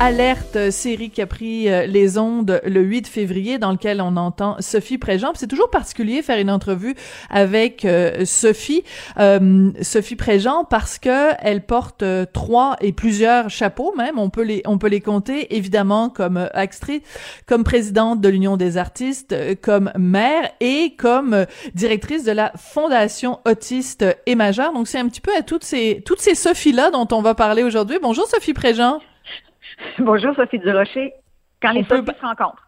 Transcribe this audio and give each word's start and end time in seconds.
Alerte 0.00 0.54
euh, 0.54 0.70
série 0.70 1.10
qui 1.10 1.20
a 1.20 1.26
pris 1.26 1.68
euh, 1.68 1.84
les 1.86 2.18
ondes 2.18 2.60
le 2.64 2.82
8 2.82 3.08
février 3.08 3.58
dans 3.58 3.72
lequel 3.72 4.00
on 4.00 4.16
entend 4.16 4.54
Sophie 4.60 4.96
Préjean. 4.96 5.32
C'est 5.34 5.48
toujours 5.48 5.70
particulier 5.70 6.22
faire 6.22 6.38
une 6.38 6.52
entrevue 6.52 6.94
avec 7.30 7.84
euh, 7.84 8.24
Sophie 8.24 8.84
Sophie 9.82 10.14
Préjean 10.14 10.64
parce 10.70 11.00
que 11.00 11.30
elle 11.40 11.62
porte 11.62 12.04
trois 12.32 12.76
et 12.80 12.92
plusieurs 12.92 13.50
chapeaux 13.50 13.92
même, 13.96 14.20
on 14.20 14.30
peut 14.30 14.42
les 14.42 14.62
on 14.66 14.78
peut 14.78 14.88
les 14.88 15.00
compter 15.00 15.56
évidemment 15.56 16.10
comme 16.10 16.48
actrice, 16.54 17.02
comme 17.46 17.64
présidente 17.64 18.20
de 18.20 18.28
l'Union 18.28 18.56
des 18.56 18.76
artistes, 18.76 19.34
comme 19.62 19.90
mère 19.98 20.48
et 20.60 20.94
comme 20.96 21.44
directrice 21.74 22.22
de 22.22 22.32
la 22.32 22.52
Fondation 22.56 23.40
Autiste 23.46 24.04
et 24.26 24.36
Majeur. 24.36 24.72
Donc 24.72 24.86
c'est 24.86 24.98
un 24.98 25.08
petit 25.08 25.20
peu 25.20 25.34
à 25.36 25.42
toutes 25.42 25.64
ces 25.64 26.02
toutes 26.04 26.20
ces 26.20 26.36
Sophies 26.36 26.72
là 26.72 26.90
dont 26.90 27.08
on 27.10 27.20
va 27.20 27.34
parler 27.34 27.64
aujourd'hui. 27.64 27.98
Bonjour 28.00 28.26
Sophie 28.28 28.54
Préjean. 28.54 29.00
Bonjour 29.98 30.34
Sophie 30.34 30.58
Durocher. 30.58 31.12
Quand 31.60 31.72
les 31.72 31.84
Sophies 31.84 32.12
se 32.20 32.26
rencontrent. 32.26 32.64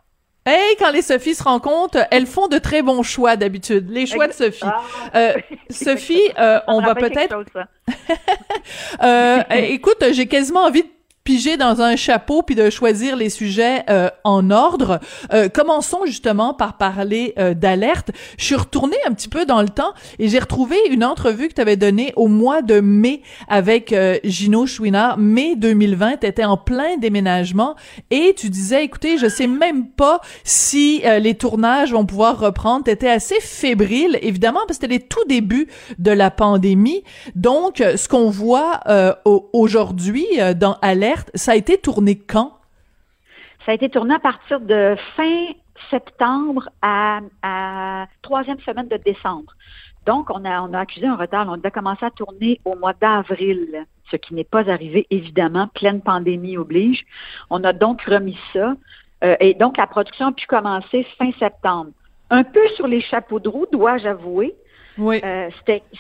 Hey, 0.46 0.77
quand 0.78 0.91
les 0.91 1.02
Sophies 1.02 1.34
se 1.34 1.42
rencontrent, 1.42 2.06
elles 2.10 2.27
font 2.27 2.48
de 2.48 2.59
très 2.59 2.83
bons 2.83 3.02
choix 3.02 3.36
d'habitude. 3.36 3.91
Les 3.91 4.06
choix 4.06 4.27
de 4.27 4.33
Sophie. 4.33 4.64
Ah. 4.64 4.83
Euh, 5.14 5.33
Sophie, 5.70 6.30
euh, 6.38 6.60
on 6.66 6.80
va 6.80 6.95
peut-être. 6.95 7.36
euh, 9.02 9.42
écoute, 9.50 10.02
j'ai 10.12 10.27
quasiment 10.27 10.64
envie 10.64 10.83
de 10.83 10.88
piger 11.24 11.56
dans 11.56 11.83
un 11.83 11.97
chapeau 11.97 12.42
puis 12.42 12.55
de 12.55 12.70
choisir 12.70 13.15
les 13.16 13.28
sujets 13.28 13.84
euh, 13.91 14.09
en 14.24 14.51
ordre. 14.51 15.01
Euh, 15.33 15.48
commençons 15.48 16.06
justement 16.06 16.55
par 16.55 16.78
parler 16.78 17.34
euh, 17.38 17.52
d'alerte. 17.52 18.11
Je 18.38 18.45
suis 18.45 18.55
retournée 18.55 18.97
un 19.06 19.12
petit 19.12 19.28
peu 19.28 19.45
dans 19.45 19.61
le 19.61 19.69
temps 19.69 19.92
et 20.19 20.28
j'ai 20.28 20.38
retrouvé 20.38 20.77
une 20.91 21.05
entrevue 21.05 21.48
que 21.48 21.55
tu 21.55 21.61
avais 21.61 21.77
donnée 21.77 22.12
au 22.16 22.27
mois 22.27 22.62
de 22.62 22.80
mai 22.80 23.23
avec 23.48 23.95
Gino 24.25 24.67
Chouinard. 24.67 25.19
Mai 25.19 25.56
2020, 25.56 26.20
tu 26.20 26.27
étais 26.27 26.45
en 26.45 26.56
plein 26.56 26.97
déménagement 26.97 27.77
et 28.11 28.34
tu 28.36 28.48
disais, 28.48 28.84
écoutez, 28.84 29.19
je 29.19 29.28
sais 29.28 29.47
même 29.47 29.89
pas 29.89 30.20
si 30.45 31.02
les 31.20 31.34
tournages 31.34 31.92
vont 31.92 32.06
pouvoir 32.06 32.39
reprendre. 32.39 32.84
Tu 32.84 32.91
étais 32.91 33.08
assez 33.08 33.41
fébrile, 33.41 34.19
évidemment, 34.23 34.61
parce 34.67 34.78
que 34.78 34.86
c'était 34.86 34.95
les 34.95 35.00
tout 35.00 35.25
débuts 35.28 35.69
de 35.98 36.11
la 36.11 36.30
pandémie. 36.30 37.02
Donc, 37.34 37.78
ce 37.78 38.08
qu'on 38.08 38.30
voit 38.30 38.80
aujourd'hui 39.52 40.27
dans 40.56 40.77
Alerte, 40.83 41.09
ça 41.34 41.53
a 41.53 41.56
été 41.56 41.78
tourné 41.78 42.19
quand? 42.19 42.58
Ça 43.64 43.72
a 43.72 43.75
été 43.75 43.89
tourné 43.89 44.14
à 44.14 44.19
partir 44.19 44.61
de 44.61 44.97
fin 45.17 45.47
septembre 45.91 46.69
à, 46.83 47.20
troisième 48.22 48.61
semaine 48.61 48.89
de 48.89 48.97
décembre. 48.97 49.52
Donc, 50.06 50.30
on 50.30 50.44
a, 50.44 50.62
on 50.62 50.72
a 50.72 50.80
accusé 50.80 51.06
un 51.06 51.17
retard. 51.17 51.47
On 51.48 51.61
a 51.62 51.70
commencé 51.70 52.05
à 52.05 52.11
tourner 52.11 52.61
au 52.64 52.75
mois 52.75 52.94
d'avril, 52.94 53.86
ce 54.11 54.17
qui 54.17 54.34
n'est 54.34 54.44
pas 54.44 54.70
arrivé, 54.70 55.06
évidemment. 55.11 55.69
Pleine 55.69 56.00
pandémie 56.00 56.56
oblige. 56.56 57.05
On 57.50 57.62
a 57.64 57.72
donc 57.72 58.02
remis 58.02 58.39
ça. 58.52 58.74
Euh, 59.22 59.36
et 59.41 59.55
donc, 59.55 59.77
la 59.77 59.86
production 59.86 60.28
a 60.28 60.33
pu 60.33 60.47
commencer 60.47 61.06
fin 61.19 61.30
septembre. 61.39 61.91
Un 62.30 62.45
peu 62.45 62.67
sur 62.77 62.86
les 62.86 63.00
chapeaux 63.00 63.41
de 63.41 63.48
roue, 63.48 63.67
dois-je 63.70 64.08
avouer, 64.08 64.55
oui. 64.98 65.20
Euh, 65.24 65.48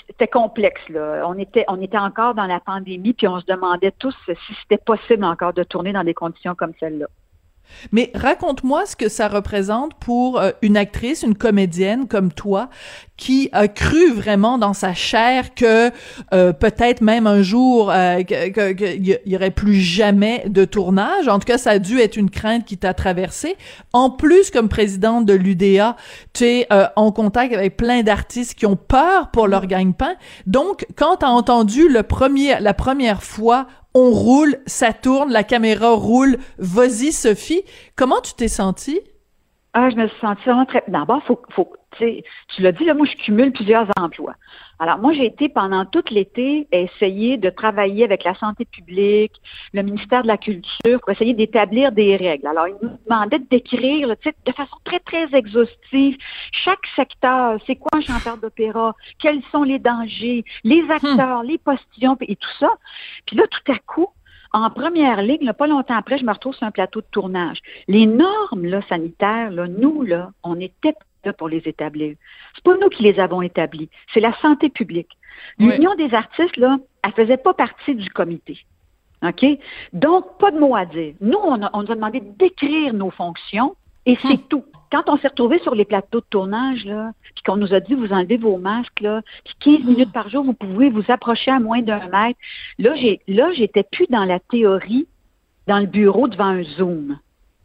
c'était 0.06 0.28
complexe. 0.28 0.80
Là. 0.88 1.24
On 1.26 1.38
était, 1.38 1.64
on 1.68 1.80
était 1.80 1.98
encore 1.98 2.34
dans 2.34 2.46
la 2.46 2.60
pandémie, 2.60 3.12
puis 3.12 3.28
on 3.28 3.40
se 3.40 3.46
demandait 3.46 3.92
tous 3.98 4.14
si 4.26 4.54
c'était 4.62 4.82
possible 4.82 5.24
encore 5.24 5.52
de 5.52 5.62
tourner 5.62 5.92
dans 5.92 6.04
des 6.04 6.14
conditions 6.14 6.54
comme 6.54 6.72
celle-là. 6.80 7.06
Mais 7.92 8.10
raconte-moi 8.14 8.86
ce 8.86 8.96
que 8.96 9.08
ça 9.08 9.28
représente 9.28 9.94
pour 9.94 10.40
euh, 10.40 10.50
une 10.62 10.76
actrice, 10.76 11.22
une 11.22 11.36
comédienne 11.36 12.08
comme 12.08 12.32
toi, 12.32 12.68
qui 13.20 13.50
a 13.52 13.68
cru 13.68 14.12
vraiment 14.12 14.56
dans 14.56 14.72
sa 14.72 14.94
chair 14.94 15.54
que 15.54 15.90
euh, 16.32 16.54
peut-être 16.54 17.02
même 17.02 17.26
un 17.26 17.42
jour 17.42 17.90
euh, 17.92 18.22
qu'il 18.22 19.18
y, 19.26 19.36
aurait 19.36 19.50
plus 19.50 19.74
jamais 19.74 20.44
de 20.46 20.64
tournage. 20.64 21.28
En 21.28 21.38
tout 21.38 21.44
cas, 21.44 21.58
ça 21.58 21.72
a 21.72 21.78
dû 21.78 22.00
être 22.00 22.16
une 22.16 22.30
crainte 22.30 22.64
qui 22.64 22.78
t'a 22.78 22.94
traversée. 22.94 23.56
En 23.92 24.08
plus, 24.08 24.50
comme 24.50 24.70
présidente 24.70 25.26
de 25.26 25.34
l'UDA, 25.34 25.96
tu 26.32 26.44
es 26.44 26.68
en 26.96 27.12
contact 27.12 27.52
avec 27.52 27.76
plein 27.76 28.02
d'artistes 28.02 28.54
qui 28.54 28.64
ont 28.64 28.76
peur 28.76 29.30
pour 29.30 29.48
leur 29.48 29.66
gagne-pain. 29.66 30.14
Donc, 30.46 30.86
quand 30.96 31.18
tu 31.18 31.26
as 31.26 31.30
entendu 31.30 31.90
le 31.90 32.02
premier, 32.02 32.58
la 32.58 32.72
première 32.72 33.22
fois 33.22 33.66
on 33.94 34.10
roule, 34.10 34.56
ça 34.66 34.92
tourne, 34.92 35.32
la 35.32 35.42
caméra 35.42 35.90
roule, 35.90 36.36
vas-y 36.58 37.12
Sophie. 37.12 37.62
Comment 37.96 38.20
tu 38.20 38.34
t'es 38.34 38.48
sentie? 38.48 39.00
Ah, 39.72 39.90
je 39.90 39.96
me 39.96 40.08
suis 40.08 40.20
sentie 40.20 40.42
vraiment 40.44 40.64
très. 40.64 40.82
D'abord, 40.88 41.22
faut, 41.26 41.40
faut, 41.54 41.72
tu 41.98 42.62
l'as 42.62 42.72
dit, 42.72 42.84
là, 42.84 42.94
moi, 42.94 43.06
je 43.06 43.16
cumule 43.16 43.52
plusieurs 43.52 43.88
emplois. 43.98 44.34
Alors, 44.78 44.98
moi, 44.98 45.12
j'ai 45.12 45.26
été 45.26 45.48
pendant 45.48 45.84
tout 45.84 46.02
l'été 46.10 46.66
essayer 46.72 47.36
de 47.36 47.50
travailler 47.50 48.04
avec 48.04 48.24
la 48.24 48.34
santé 48.34 48.64
publique, 48.64 49.34
le 49.74 49.82
ministère 49.82 50.22
de 50.22 50.28
la 50.28 50.38
Culture, 50.38 51.00
pour 51.00 51.10
essayer 51.10 51.34
d'établir 51.34 51.92
des 51.92 52.16
règles. 52.16 52.46
Alors, 52.46 52.68
ils 52.68 52.76
nous 52.82 52.96
demandaient 53.06 53.40
de 53.40 53.48
décrire, 53.50 54.08
de 54.08 54.52
façon 54.52 54.76
très, 54.84 55.00
très 55.00 55.34
exhaustive, 55.36 56.16
chaque 56.52 56.86
secteur, 56.96 57.58
c'est 57.66 57.76
quoi 57.76 57.98
un 57.98 58.00
chanteur 58.00 58.38
d'opéra, 58.38 58.94
quels 59.18 59.42
sont 59.52 59.64
les 59.64 59.78
dangers, 59.78 60.44
les 60.64 60.82
hmm. 60.82 60.90
acteurs, 60.90 61.42
les 61.42 61.58
postillons, 61.58 62.16
et 62.22 62.36
tout 62.36 62.48
ça. 62.58 62.70
Puis 63.26 63.36
là, 63.36 63.44
tout 63.50 63.72
à 63.72 63.78
coup, 63.78 64.08
en 64.52 64.68
première 64.70 65.22
ligne, 65.22 65.52
pas 65.52 65.66
longtemps 65.66 65.96
après, 65.96 66.18
je 66.18 66.24
me 66.24 66.32
retrouve 66.32 66.54
sur 66.54 66.66
un 66.66 66.70
plateau 66.70 67.00
de 67.00 67.06
tournage. 67.10 67.58
Les 67.86 68.06
normes 68.06 68.64
là, 68.64 68.80
sanitaires, 68.88 69.50
là, 69.50 69.68
nous, 69.68 70.02
là, 70.02 70.30
on 70.42 70.58
était 70.58 70.94
là 71.24 71.32
pour 71.32 71.48
les 71.48 71.62
établir. 71.66 72.16
C'est 72.54 72.64
pas 72.64 72.76
nous 72.76 72.88
qui 72.88 73.02
les 73.02 73.18
avons 73.20 73.42
établis, 73.42 73.88
c'est 74.12 74.20
la 74.20 74.34
santé 74.40 74.68
publique. 74.68 75.16
L'Union 75.58 75.94
des 75.94 76.14
artistes, 76.14 76.56
là, 76.56 76.78
elle 77.02 77.12
faisait 77.12 77.36
pas 77.36 77.54
partie 77.54 77.94
du 77.94 78.10
comité. 78.10 78.58
OK? 79.22 79.44
Donc, 79.92 80.38
pas 80.38 80.50
de 80.50 80.58
mots 80.58 80.74
à 80.74 80.86
dire. 80.86 81.14
Nous, 81.20 81.38
on, 81.38 81.58
nous 81.58 81.92
a 81.92 81.94
demandé 81.94 82.20
d'écrire 82.20 82.94
nos 82.94 83.10
fonctions 83.10 83.76
et 84.06 84.16
c'est 84.22 84.28
hum. 84.28 84.42
tout. 84.48 84.64
Quand 84.90 85.04
on 85.08 85.18
s'est 85.18 85.28
retrouvé 85.28 85.60
sur 85.60 85.74
les 85.74 85.84
plateaux 85.84 86.20
de 86.20 86.26
tournage, 86.30 86.84
là, 86.84 87.12
puis 87.34 87.44
qu'on 87.44 87.56
nous 87.56 87.72
a 87.74 87.80
dit 87.80 87.94
vous 87.94 88.12
enlevez 88.12 88.38
vos 88.38 88.56
masques, 88.56 89.00
là, 89.00 89.22
puis 89.44 89.54
15 89.78 89.84
minutes 89.84 90.12
par 90.12 90.28
jour, 90.30 90.42
vous 90.42 90.54
pouvez 90.54 90.90
vous 90.90 91.04
approcher 91.08 91.50
à 91.50 91.60
moins 91.60 91.82
d'un 91.82 92.08
mètre. 92.08 92.38
Là, 92.78 92.94
j'ai 92.96 93.20
là, 93.28 93.52
j'étais 93.52 93.84
plus 93.84 94.06
dans 94.08 94.24
la 94.24 94.40
théorie, 94.40 95.06
dans 95.68 95.78
le 95.78 95.86
bureau 95.86 96.26
devant 96.26 96.46
un 96.46 96.62
Zoom. 96.62 97.18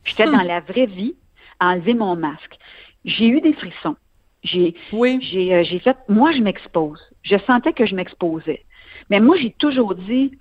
J'étais 0.03 0.27
hum. 0.27 0.35
dans 0.35 0.43
la 0.43 0.59
vraie 0.59 0.85
vie, 0.85 1.15
à 1.59 1.69
enlever 1.69 1.93
mon 1.93 2.15
masque 2.15 2.57
j'ai 3.05 3.27
eu 3.27 3.41
des 3.41 3.53
frissons. 3.53 3.95
J'ai, 4.43 4.75
oui. 4.91 5.19
j'ai, 5.21 5.53
euh, 5.53 5.63
j'ai 5.63 5.79
fait, 5.79 5.97
moi, 6.07 6.31
je 6.31 6.41
m'expose. 6.41 7.01
Je 7.23 7.37
sentais 7.47 7.73
que 7.73 7.85
je 7.85 7.95
m'exposais. 7.95 8.63
Mais 9.09 9.19
moi, 9.19 9.37
j'ai 9.37 9.51
toujours 9.51 9.95
dit, 9.95 10.31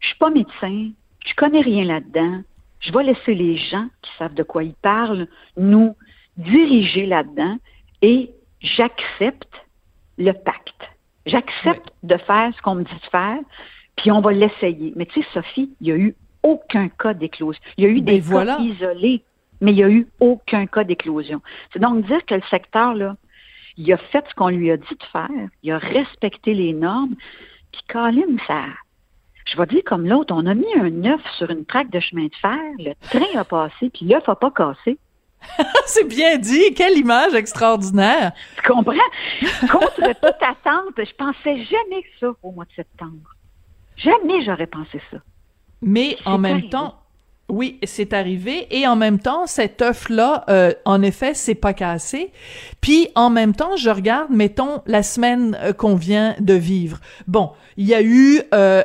je 0.00 0.06
suis 0.06 0.18
pas 0.18 0.30
médecin, 0.30 0.90
je 1.24 1.34
connais 1.34 1.60
rien 1.60 1.84
là-dedans. 1.84 2.42
Je 2.80 2.92
vais 2.92 3.04
laisser 3.04 3.34
les 3.34 3.56
gens 3.56 3.88
qui 4.02 4.10
savent 4.18 4.34
de 4.34 4.42
quoi 4.42 4.64
ils 4.64 4.74
parlent 4.74 5.26
nous 5.56 5.94
diriger 6.36 7.06
là-dedans 7.06 7.58
et 8.00 8.30
j'accepte 8.60 9.54
le 10.18 10.32
pacte. 10.32 10.90
J'accepte 11.26 11.92
de 12.02 12.16
faire 12.16 12.52
ce 12.56 12.62
qu'on 12.62 12.74
me 12.74 12.84
dit 12.84 12.94
de 12.94 13.10
faire, 13.10 13.38
puis 13.96 14.10
on 14.10 14.20
va 14.20 14.32
l'essayer. 14.32 14.92
Mais 14.96 15.06
tu 15.06 15.22
sais, 15.22 15.28
Sophie, 15.32 15.70
il 15.80 15.84
n'y 15.84 15.92
a 15.92 15.96
eu 15.96 16.16
aucun 16.42 16.88
cas 16.88 17.14
d'éclosion. 17.14 17.62
Il 17.76 17.84
y 17.84 17.86
a 17.86 17.90
eu 17.90 18.00
ben 18.00 18.18
des 18.18 18.28
cas 18.28 18.58
isolés 18.58 19.22
mais 19.62 19.72
il 19.72 19.76
n'y 19.76 19.84
a 19.84 19.88
eu 19.88 20.08
aucun 20.20 20.66
cas 20.66 20.84
d'éclosion. 20.84 21.40
C'est 21.72 21.78
donc 21.78 22.04
dire 22.04 22.24
que 22.26 22.34
le 22.34 22.42
secteur, 22.50 22.94
là, 22.94 23.16
il 23.78 23.90
a 23.92 23.96
fait 23.96 24.24
ce 24.28 24.34
qu'on 24.34 24.48
lui 24.48 24.70
a 24.70 24.76
dit 24.76 24.84
de 24.94 25.04
faire, 25.10 25.48
il 25.62 25.72
a 25.72 25.78
respecté 25.78 26.52
les 26.52 26.74
normes, 26.74 27.14
puis 27.70 27.82
Colin, 27.88 28.36
ça, 28.46 28.64
je 29.46 29.56
vais 29.56 29.66
dire 29.66 29.82
comme 29.86 30.06
l'autre, 30.06 30.34
on 30.36 30.44
a 30.46 30.54
mis 30.54 30.74
un 30.78 31.04
œuf 31.06 31.22
sur 31.38 31.50
une 31.50 31.64
traque 31.64 31.90
de 31.90 32.00
chemin 32.00 32.26
de 32.26 32.34
fer, 32.34 32.58
le 32.78 32.92
train 33.08 33.38
a 33.40 33.44
passé, 33.44 33.88
puis 33.90 34.04
l'œuf 34.04 34.26
n'a 34.28 34.34
pas 34.34 34.50
cassé. 34.50 34.98
C'est 35.86 36.06
bien 36.06 36.38
dit. 36.38 36.72
Quelle 36.74 36.96
image 36.96 37.34
extraordinaire. 37.34 38.30
Tu 38.56 38.62
comprends? 38.62 38.92
Contre 39.70 39.96
toute 40.22 40.42
attente, 40.42 40.94
je 40.96 41.14
pensais 41.16 41.64
jamais 41.64 42.04
ça 42.20 42.28
au 42.42 42.52
mois 42.52 42.64
de 42.64 42.72
septembre. 42.76 43.34
Jamais 43.96 44.44
j'aurais 44.44 44.68
pensé 44.68 45.00
ça. 45.10 45.18
Mais 45.80 46.16
en 46.24 46.38
même 46.38 46.68
temps, 46.68 47.01
oui, 47.52 47.78
c'est 47.84 48.14
arrivé. 48.14 48.66
Et 48.70 48.86
en 48.86 48.96
même 48.96 49.18
temps, 49.18 49.46
cet 49.46 49.82
œuf-là, 49.82 50.46
euh, 50.48 50.72
en 50.86 51.02
effet, 51.02 51.32
c'est 51.34 51.54
pas 51.54 51.74
cassé. 51.74 52.32
Puis, 52.80 53.08
en 53.14 53.28
même 53.28 53.54
temps, 53.54 53.76
je 53.76 53.90
regarde, 53.90 54.30
mettons, 54.30 54.80
la 54.86 55.02
semaine 55.02 55.58
euh, 55.60 55.74
qu'on 55.74 55.94
vient 55.94 56.34
de 56.40 56.54
vivre. 56.54 56.98
Bon, 57.26 57.50
il 57.76 57.86
y 57.86 57.94
a 57.94 58.00
eu 58.00 58.40
euh, 58.54 58.82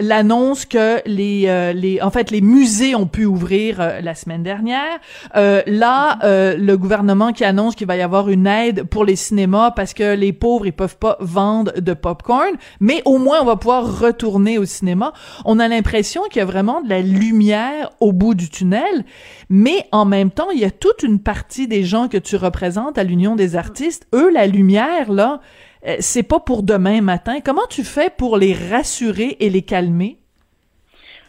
l'annonce 0.00 0.66
que 0.66 1.00
les, 1.06 1.72
les, 1.72 2.02
en 2.02 2.10
fait, 2.10 2.32
les 2.32 2.40
musées 2.40 2.96
ont 2.96 3.06
pu 3.06 3.26
ouvrir 3.26 3.78
la 4.02 4.14
semaine 4.14 4.42
dernière. 4.42 4.98
là, 5.34 6.18
le 6.22 6.76
gouvernement 6.76 7.32
qui 7.32 7.44
annonce 7.44 7.74
qu'il 7.74 7.88
va 7.88 7.96
y 7.96 8.02
avoir 8.02 8.28
une 8.28 8.46
aide 8.46 8.84
pour 8.84 9.04
les 9.04 9.16
cinémas 9.16 9.72
parce 9.72 9.94
que 9.94 10.14
les 10.14 10.32
pauvres, 10.32 10.66
ils 10.66 10.72
peuvent 10.72 10.96
pas 10.96 11.16
vendre 11.20 11.72
de 11.80 11.92
popcorn. 11.92 12.54
Mais 12.78 13.02
au 13.04 13.18
moins, 13.18 13.40
on 13.42 13.46
va 13.46 13.56
pouvoir 13.56 14.00
retourner 14.00 14.58
au 14.58 14.64
cinéma. 14.64 15.12
On 15.44 15.58
a 15.58 15.66
l'impression 15.66 16.22
qu'il 16.30 16.38
y 16.38 16.42
a 16.42 16.46
vraiment 16.46 16.82
de 16.82 16.88
la 16.88 17.00
lumière 17.00 17.90
au 18.00 18.12
bout 18.12 18.34
du 18.34 18.48
tunnel, 18.48 19.04
mais 19.48 19.86
en 19.92 20.04
même 20.04 20.30
temps, 20.30 20.50
il 20.50 20.60
y 20.60 20.64
a 20.64 20.70
toute 20.70 21.02
une 21.02 21.22
partie 21.22 21.68
des 21.68 21.84
gens 21.84 22.08
que 22.08 22.16
tu 22.16 22.36
représentes 22.36 22.98
à 22.98 23.04
l'Union 23.04 23.36
des 23.36 23.56
artistes. 23.56 24.08
Eux, 24.14 24.30
la 24.32 24.46
lumière, 24.46 25.12
là, 25.12 25.40
euh, 25.86 25.96
c'est 26.00 26.22
pas 26.22 26.40
pour 26.40 26.62
demain 26.62 27.00
matin. 27.00 27.40
Comment 27.44 27.66
tu 27.68 27.84
fais 27.84 28.10
pour 28.10 28.36
les 28.36 28.54
rassurer 28.54 29.36
et 29.40 29.50
les 29.50 29.62
calmer? 29.62 30.18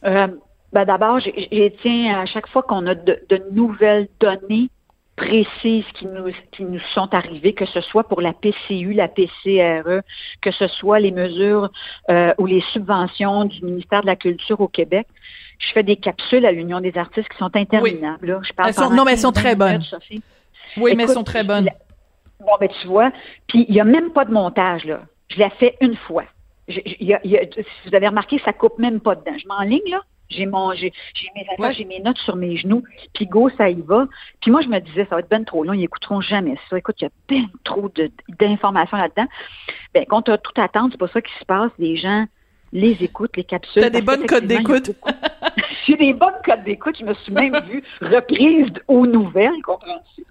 Euh, 0.05 0.27
ben 0.73 0.85
d'abord, 0.85 1.19
j'ai 1.19 1.75
tiens 1.81 2.21
à 2.21 2.25
chaque 2.25 2.47
fois 2.47 2.63
qu'on 2.63 2.87
a 2.87 2.95
de, 2.95 3.19
nouvelles 3.51 4.07
données 4.19 4.69
précises 5.17 5.85
qui 5.93 6.07
nous, 6.07 6.31
qui 6.51 6.63
nous 6.63 6.79
sont 6.93 7.13
arrivées, 7.13 7.53
que 7.53 7.65
ce 7.65 7.81
soit 7.81 8.05
pour 8.05 8.21
la 8.21 8.33
PCU, 8.33 8.93
la 8.93 9.07
PCRE, 9.07 10.01
que 10.41 10.51
ce 10.51 10.67
soit 10.67 10.99
les 10.99 11.11
mesures 11.11 11.69
euh, 12.09 12.33
ou 12.37 12.45
les 12.45 12.61
subventions 12.73 13.45
du 13.45 13.63
ministère 13.63 14.01
de 14.01 14.07
la 14.07 14.15
Culture 14.15 14.61
au 14.61 14.67
Québec. 14.67 15.07
Je 15.61 15.73
fais 15.73 15.83
des 15.83 15.95
capsules 15.95 16.45
à 16.45 16.51
l'Union 16.51 16.81
des 16.81 16.97
artistes 16.97 17.29
qui 17.29 17.37
sont 17.37 17.55
interminables. 17.55 18.39
Je 18.43 18.53
parle 18.53 18.73
non, 18.95 19.05
mais 19.05 19.13
elles 19.13 19.19
sont 19.19 19.31
très 19.31 19.55
bonnes. 19.55 19.83
Oui, 20.77 20.93
mais 20.95 21.03
elles 21.03 21.09
sont 21.09 21.23
très 21.23 21.43
bonnes. 21.43 21.69
Bon, 22.39 22.53
ben 22.59 22.69
tu 22.81 22.87
vois, 22.87 23.11
puis 23.47 23.65
il 23.67 23.73
n'y 23.73 23.79
a 23.79 23.83
même 23.83 24.11
pas 24.11 24.25
de 24.25 24.31
montage, 24.31 24.85
là. 24.85 25.01
Je 25.29 25.37
l'ai 25.37 25.49
fait 25.51 25.77
une 25.79 25.95
fois. 25.95 26.23
si 26.67 26.81
vous 27.85 27.95
avez 27.95 28.07
remarqué, 28.07 28.41
ça 28.43 28.51
coupe 28.51 28.79
même 28.79 28.99
pas 28.99 29.15
dedans. 29.15 29.37
Je 29.37 29.47
m'enligne, 29.47 29.89
là. 29.89 30.01
J'ai 30.31 30.45
mon, 30.45 30.73
j'ai, 30.73 30.93
mes 31.35 31.45
affaires, 31.53 31.73
j'ai 31.73 31.85
mes 31.85 31.99
notes 31.99 32.17
sur 32.19 32.37
mes 32.37 32.55
genoux, 32.55 32.83
puis 33.13 33.25
go, 33.27 33.49
ça 33.57 33.69
y 33.69 33.81
va. 33.81 34.07
Puis 34.39 34.49
moi, 34.49 34.61
je 34.61 34.69
me 34.69 34.79
disais, 34.79 35.05
ça 35.09 35.15
va 35.15 35.19
être 35.19 35.29
ben 35.29 35.43
trop 35.43 35.63
long, 35.63 35.73
ils 35.73 35.83
écouteront 35.83 36.21
jamais 36.21 36.55
ça. 36.69 36.77
Écoute, 36.77 36.95
il 37.01 37.03
y 37.03 37.07
a 37.07 37.11
ben 37.27 37.49
trop 37.65 37.91
d'informations 38.39 38.97
là-dedans. 38.97 39.27
Ben, 39.93 40.05
quand 40.07 40.21
tu 40.23 40.31
as 40.31 40.37
tout 40.37 40.53
attendre, 40.55 40.89
c'est 40.91 40.97
pas 40.97 41.09
ça 41.09 41.21
qui 41.21 41.33
se 41.37 41.45
passe. 41.45 41.71
Les 41.77 41.97
gens 41.97 42.25
les 42.73 42.97
écoutes, 43.01 43.35
les 43.35 43.43
capsules. 43.43 43.81
T'as 43.81 43.89
des 43.89 44.01
bonnes 44.01 44.25
codes 44.25 44.45
d'écoute. 44.45 44.91
J'ai 45.85 45.95
des 45.97 46.13
bonnes 46.13 46.39
codes 46.45 46.63
d'écoute. 46.63 46.97
Je 46.99 47.05
me 47.05 47.13
suis 47.15 47.33
même 47.33 47.59
vue 47.65 47.83
reprise 48.01 48.71
aux 48.87 49.05
nouvelles, 49.05 49.61
comprends-tu, 49.63 50.23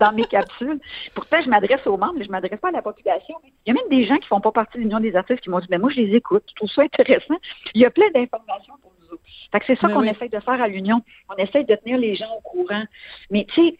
dans 0.00 0.12
mes 0.12 0.24
capsules. 0.24 0.80
Pourtant, 1.14 1.38
je 1.44 1.48
m'adresse 1.48 1.86
aux 1.86 1.96
membres, 1.96 2.14
mais 2.18 2.24
je 2.24 2.30
m'adresse 2.30 2.58
pas 2.58 2.68
à 2.68 2.72
la 2.72 2.82
population. 2.82 3.36
Il 3.64 3.74
y 3.74 3.78
a 3.78 3.80
même 3.80 3.88
des 3.90 4.06
gens 4.06 4.16
qui 4.16 4.26
font 4.26 4.40
pas 4.40 4.52
partie 4.52 4.78
de 4.78 4.82
l'Union 4.82 5.00
des 5.00 5.14
artistes 5.14 5.40
qui 5.40 5.50
m'ont 5.50 5.60
dit, 5.60 5.68
mais 5.70 5.78
moi, 5.78 5.90
je 5.90 6.00
les 6.00 6.16
écoute. 6.16 6.44
Je 6.48 6.54
trouve 6.54 6.70
ça 6.70 6.82
intéressant. 6.82 7.36
Il 7.74 7.80
y 7.82 7.84
a 7.84 7.90
plein 7.90 8.10
d'informations 8.14 8.74
pour 8.82 8.92
nous 9.00 9.14
autres. 9.14 9.22
Fait 9.52 9.60
que 9.60 9.66
c'est 9.66 9.78
ça 9.78 9.88
qu'on 9.88 10.02
essaye 10.02 10.30
de 10.30 10.40
faire 10.40 10.60
à 10.60 10.68
l'Union. 10.68 11.02
On 11.28 11.36
essaye 11.36 11.64
de 11.64 11.74
tenir 11.76 11.98
les 11.98 12.14
gens 12.16 12.32
au 12.36 12.40
courant. 12.40 12.84
Mais, 13.30 13.46
tu 13.54 13.54
sais, 13.54 13.76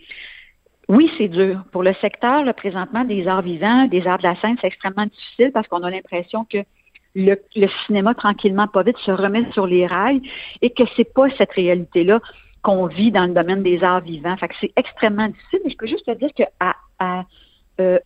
oui, 0.89 1.11
c'est 1.19 1.29
dur. 1.29 1.65
Pour 1.73 1.83
le 1.83 1.95
secteur, 1.95 2.45
le 2.45 2.53
présentement, 2.53 3.05
des 3.05 3.27
arts 3.27 3.43
vivants, 3.43 3.87
des 3.87 4.07
arts 4.07 4.19
de 4.19 4.25
la 4.25 4.37
scène, 4.37 4.57
c'est 4.61 4.69
extrêmement 4.69 5.07
difficile 5.07 5.51
parce 5.53 5.67
qu'on 5.67 5.83
a 5.83 5.91
l'impression 5.91 6.45
que 6.45 6.59
le, 7.17 7.69
cinéma, 7.87 8.15
tranquillement, 8.15 8.69
pas 8.69 8.83
vite, 8.83 8.99
se 8.99 9.11
remet 9.11 9.51
sur 9.53 9.67
les 9.67 9.87
rails 9.87 10.21
et 10.61 10.71
que 10.71 10.83
c'est 10.97 11.13
pas 11.13 11.29
cette 11.31 11.53
réalité-là 11.53 12.21
qu'on 12.63 12.87
vit 12.87 13.11
dans 13.11 13.27
le 13.27 13.33
domaine 13.33 13.63
des 13.63 13.83
arts 13.83 14.03
vivants. 14.03 14.37
Fait 14.37 14.49
que 14.49 14.55
c'est 14.61 14.73
extrêmement 14.77 15.29
difficile, 15.29 15.61
mais 15.65 15.71
je 15.71 15.77
peux 15.77 15.87
juste 15.87 16.05
te 16.05 16.13
dire 16.13 16.31
qu'à 16.35 16.51
à, 16.99 17.25
euh, 17.81 17.99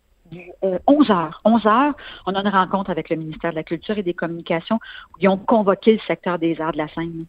11 0.86 1.10
euh, 1.10 1.12
heures, 1.12 1.40
11 1.44 1.66
heures, 1.66 1.94
on 2.26 2.34
a 2.34 2.40
une 2.40 2.48
rencontre 2.48 2.90
avec 2.90 3.10
le 3.10 3.16
ministère 3.16 3.50
de 3.50 3.56
la 3.56 3.64
Culture 3.64 3.98
et 3.98 4.02
des 4.02 4.14
Communications 4.14 4.78
où 5.12 5.18
ils 5.20 5.28
ont 5.28 5.38
convoqué 5.38 5.94
le 5.94 5.98
secteur 6.06 6.38
des 6.38 6.60
arts 6.60 6.72
de 6.72 6.78
la 6.78 6.88
scène. 6.88 7.26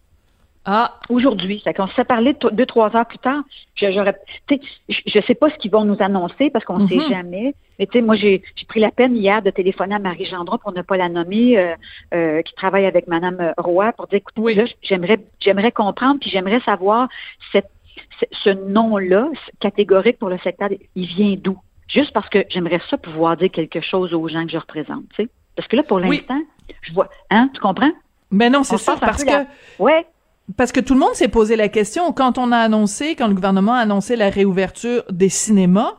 Ah. 0.65 0.99
Aujourd'hui. 1.09 1.61
Ça 1.63 1.73
qu'on 1.73 1.87
s'est 1.87 2.03
parlé 2.03 2.35
deux, 2.51 2.65
trois 2.65 2.95
heures 2.95 3.05
plus 3.05 3.17
tard. 3.17 3.41
Je, 3.75 3.87
je, 4.89 5.19
sais 5.21 5.35
pas 5.35 5.49
ce 5.49 5.55
qu'ils 5.55 5.71
vont 5.71 5.85
nous 5.85 5.97
annoncer 5.99 6.49
parce 6.51 6.65
qu'on 6.65 6.79
ne 6.79 6.87
sait 6.87 6.97
mhm. 6.97 7.09
jamais. 7.09 7.55
Mais 7.79 7.87
tu 7.87 7.93
sais, 7.93 8.01
moi, 8.01 8.15
j'ai, 8.15 8.43
pris 8.67 8.79
la 8.79 8.91
peine 8.91 9.17
hier 9.17 9.41
de 9.41 9.49
téléphoner 9.49 9.95
à 9.95 9.99
Marie 9.99 10.25
Gendron 10.25 10.59
pour 10.59 10.71
ne 10.71 10.83
pas 10.83 10.97
la 10.97 11.09
nommer, 11.09 11.57
euh, 11.57 11.73
euh, 12.13 12.41
qui 12.43 12.53
travaille 12.53 12.85
avec 12.85 13.07
Madame 13.07 13.53
Roy, 13.57 13.91
pour 13.93 14.05
dire, 14.07 14.19
écoute, 14.19 14.35
j'aimerais, 14.83 15.19
j'aimerais 15.39 15.71
comprendre, 15.71 16.19
puis 16.19 16.29
j'aimerais 16.29 16.59
savoir 16.59 17.09
cette, 17.51 17.71
ce 18.31 18.49
nom-là, 18.49 19.29
catégorique 19.59 20.19
pour 20.19 20.29
le 20.29 20.37
secteur, 20.39 20.69
il 20.95 21.07
vient 21.07 21.35
d'où? 21.37 21.57
Juste 21.87 22.13
parce 22.13 22.29
que 22.29 22.45
j'aimerais 22.49 22.81
ça 22.89 22.97
pouvoir 22.97 23.35
dire 23.35 23.51
quelque 23.51 23.81
chose 23.81 24.13
aux 24.13 24.27
gens 24.27 24.45
que 24.45 24.51
je 24.51 24.57
représente, 24.57 25.03
tu 25.15 25.23
sais. 25.23 25.29
Parce 25.55 25.67
que 25.67 25.75
là, 25.75 25.83
pour 25.83 25.99
l'instant, 25.99 26.39
je 26.83 26.93
vois, 26.93 27.09
hein, 27.29 27.49
tu 27.53 27.59
comprends? 27.59 27.91
Mais 28.29 28.49
ben 28.49 28.53
non, 28.53 28.63
c'est 28.63 28.77
ça, 28.77 28.95
parce 28.95 29.25
que... 29.25 29.31
Ouais, 29.77 30.05
parce 30.57 30.71
que 30.71 30.79
tout 30.79 30.93
le 30.93 30.99
monde 30.99 31.13
s'est 31.13 31.27
posé 31.27 31.55
la 31.55 31.69
question 31.69 32.11
quand 32.11 32.37
on 32.37 32.51
a 32.51 32.57
annoncé, 32.57 33.15
quand 33.15 33.27
le 33.27 33.33
gouvernement 33.33 33.73
a 33.73 33.79
annoncé 33.79 34.15
la 34.15 34.29
réouverture 34.29 35.03
des 35.09 35.29
cinémas. 35.29 35.93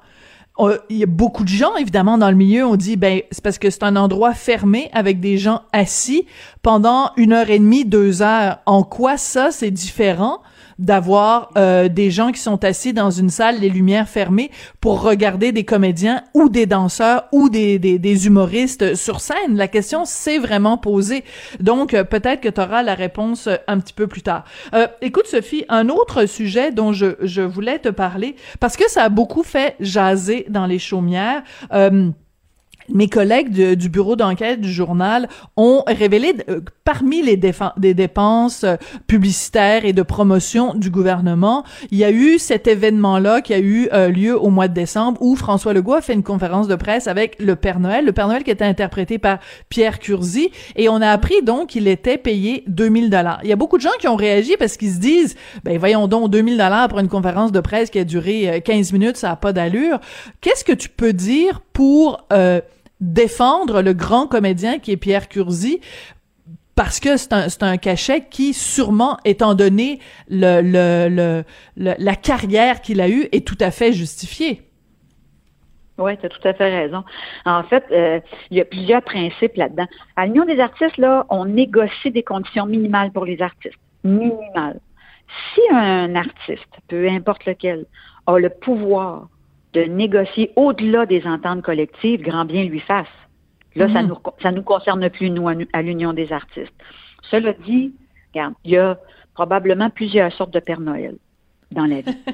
Euh, 0.59 0.79
il 0.91 0.99
y 0.99 1.03
a 1.03 1.07
beaucoup 1.07 1.45
de 1.45 1.49
gens, 1.49 1.77
évidemment, 1.77 2.19
dans 2.19 2.31
le 2.31 2.37
milieu, 2.37 2.67
ont 2.67 2.77
dit, 2.77 2.97
ben, 2.97 3.23
c'est 3.31 3.43
parce 3.43 3.59
que 3.59 3.71
c'est 3.71 3.85
un 3.85 3.97
endroit 3.97 4.35
fermé 4.35 4.91
avec 4.93 5.19
des 5.19 5.39
gens 5.39 5.63
assis 5.73 6.27
pendant 6.61 7.13
une 7.17 7.33
heure 7.33 7.49
et 7.49 7.59
demie, 7.59 7.87
deux 7.87 8.21
heures. 8.21 8.59
En 8.67 8.83
quoi 8.83 9.17
ça, 9.17 9.51
c'est 9.51 9.71
différent? 9.71 10.43
D'avoir 10.83 11.51
euh, 11.57 11.89
des 11.89 12.11
gens 12.11 12.33
qui 12.33 12.41
sont 12.41 12.63
assis 12.65 12.93
dans 12.93 13.11
une 13.11 13.31
salle, 13.31 13.61
les 13.61 13.71
lumières 13.71 14.09
fermées, 14.09 14.51
pour 14.81 15.01
regarder 15.01 15.53
des 15.53 15.65
comédiens 15.65 16.23
ou 16.35 16.49
des 16.49 16.67
danseurs 16.67 17.25
ou 17.33 17.49
des, 17.49 17.79
des, 17.79 17.99
des 17.99 18.27
humoristes 18.27 18.95
sur 18.97 19.21
scène. 19.21 19.57
La 19.57 19.69
question 19.69 20.05
s'est 20.05 20.39
vraiment 20.39 20.77
posée. 20.77 21.25
Donc, 21.61 21.95
euh, 21.95 22.03
peut-être 22.03 22.41
que 22.41 22.49
tu 22.49 22.61
auras 22.61 22.83
la 22.83 22.95
réponse 22.95 23.47
euh, 23.47 23.57
un 23.69 23.79
petit 23.79 23.95
peu 23.95 24.09
plus 24.09 24.23
tard. 24.23 24.45
écoute, 25.01 25.27
Sophie, 25.27 25.65
un 25.69 25.89
autre 25.89 26.27
sujet 26.27 26.73
dont 26.73 26.93
je, 26.93 27.15
je 27.23 27.43
voulais 27.43 27.79
te 27.79 27.89
parler, 27.89 28.35
parce 28.59 28.77
que 28.77 28.91
ça 28.91 29.05
a 29.05 29.09
beaucoup 29.09 29.45
fait 29.45 29.77
jaser 29.81 30.47
dans 30.49 30.67
les 30.67 30.81
chaumières 30.81 31.43
mes 32.89 33.09
collègues 33.09 33.75
du 33.75 33.89
bureau 33.89 34.17
d'enquête 34.17 34.61
du 34.61 34.73
journal 34.73 35.29
ont 35.57 35.83
révélé 35.87 36.35
euh, 36.49 36.61
parmi 36.85 37.23
les 37.23 37.37
dépenses 37.37 38.65
euh, 38.65 38.77
publicitaires 39.07 39.85
et 39.85 39.93
de 39.93 40.03
promotion 40.03 40.75
du 40.75 40.91
gouvernement, 40.91 41.65
il 41.91 41.99
y 41.99 42.05
a 42.05 42.11
eu 42.11 42.39
cet 42.39 42.67
événement-là 42.67 43.41
qui 43.41 43.55
a 43.55 43.61
eu 43.61 43.89
euh, 43.93 44.09
lieu 44.09 44.39
au 44.39 44.51
mois 44.51 44.69
de 44.69 44.75
décembre 44.75 45.21
où 45.23 45.37
François 45.37 45.73
Legault 45.73 45.95
a 45.95 46.01
fait 46.01 46.15
une 46.15 46.23
conférence 46.23 46.69
de 46.69 46.75
presse 46.75 47.07
avec 47.07 47.37
le 47.41 47.57
Père 47.57 47.79
Noël, 47.79 48.05
le 48.05 48.13
Père 48.13 48.27
Noël 48.29 48.43
qui 48.43 48.51
était 48.51 48.65
interprété 48.65 49.19
par 49.19 49.39
Pierre 49.69 49.99
Curzi 49.99 50.51
et 50.77 50.89
on 50.89 51.01
a 51.01 51.09
appris 51.09 51.43
donc 51.43 51.71
qu'il 51.71 51.87
était 51.87 52.19
payé 52.19 52.65
2000 52.67 53.11
dollars. 53.11 53.41
Il 53.45 53.49
y 53.49 53.53
a 53.53 53.57
beaucoup 53.57 53.77
de 53.77 53.83
gens 53.83 53.91
qui 54.01 54.09
ont 54.09 54.17
réagi 54.17 54.57
parce 54.59 54.77
qu'ils 54.77 54.93
se 54.93 54.99
disent 54.99 55.37
ben 55.65 55.79
voyons 55.79 56.09
donc 56.09 56.31
2000 56.31 56.57
dollars 56.57 56.89
pour 56.89 56.99
une 56.99 57.09
conférence 57.09 57.53
de 57.53 57.61
presse 57.61 57.91
qui 57.91 57.99
a 57.99 58.05
duré 58.05 58.61
15 58.65 58.93
minutes, 58.93 59.17
ça 59.17 59.31
a 59.33 59.37
pas 59.37 59.53
d'allure. 59.53 60.01
Qu'est-ce 60.41 60.65
que 60.65 60.73
tu 60.73 60.89
peux 60.89 61.13
dire 61.13 61.61
pour 61.73 62.27
défendre 63.03 63.83
le 63.83 63.93
grand 63.93 64.29
comédien 64.29 64.79
qui 64.79 64.93
est 64.93 64.97
Pierre 64.97 65.29
Curzi 65.29 65.81
parce 66.75 67.01
que 67.01 67.17
c'est 67.17 67.33
un, 67.33 67.47
un 67.61 67.77
cachet 67.77 68.27
qui, 68.31 68.55
sûrement, 68.55 69.19
étant 69.25 69.55
donné 69.55 70.01
le, 70.29 70.61
le, 70.63 71.45
le, 71.77 71.95
la 71.99 72.15
carrière 72.15 72.81
qu'il 72.81 73.01
a 73.01 73.09
eue, 73.09 73.29
est 73.33 73.47
tout 73.47 73.59
à 73.61 73.71
fait 73.71 73.93
justifié. 73.93 74.63
Oui, 75.99 76.17
tu 76.19 76.27
as 76.27 76.29
tout 76.31 76.49
à 76.49 76.55
fait 76.55 76.75
raison. 76.75 77.05
En 77.45 77.63
fait, 77.65 77.85
euh, 77.93 78.21
il 78.51 78.57
y 78.57 78.61
a 78.61 78.65
plusieurs 78.65 79.03
principes 79.03 79.57
là-dedans. 79.57 79.87
À 80.17 80.27
l'Union 80.27 80.47
des 80.47 80.59
artistes, 80.59 80.97
là, 80.97 81.27
on 81.29 81.45
négocie 81.45 82.11
des 82.11 82.23
conditions 82.23 82.67
minimales 82.67 83.13
pour 83.13 83.27
les 83.27 83.41
artistes. 83.43 83.79
Minimales. 84.03 84.81
Si 85.55 85.61
un 85.71 86.15
artiste, 86.15 86.73
peu 86.89 87.09
importe 87.09 87.45
lequel, 87.45 87.87
a 88.27 88.39
le 88.39 88.49
pouvoir 88.49 89.29
de 89.75 89.83
négocier 89.83 90.51
au-delà 90.57 91.07
des 91.07 91.27
ententes 91.27 91.63
collectives, 91.63 92.23
grand 92.23 92.47
bien 92.47 92.65
lui 92.65 92.81
fasse. 92.81 93.07
Là, 93.75 93.89
ça 93.93 94.03
mhm. 94.03 94.09
nous 94.09 94.19
ça 94.41 94.53
nous 94.53 94.63
concerne 94.63 95.09
plus, 95.11 95.31
nous, 95.31 95.49
à, 95.49 95.83
l'Union 95.83 96.13
des 96.13 96.33
artistes. 96.33 96.75
Cela 97.31 97.53
dit, 97.53 97.93
regarde, 98.33 98.55
il 98.65 98.73
y 98.73 98.77
a 98.77 98.99
probablement 99.35 99.91
plusieurs 99.91 100.33
sortes 100.33 100.53
de 100.53 100.61
Père 100.61 100.81
Noël 100.81 101.17
dans 101.71 101.87
la 101.87 102.01
vie. 102.01 102.17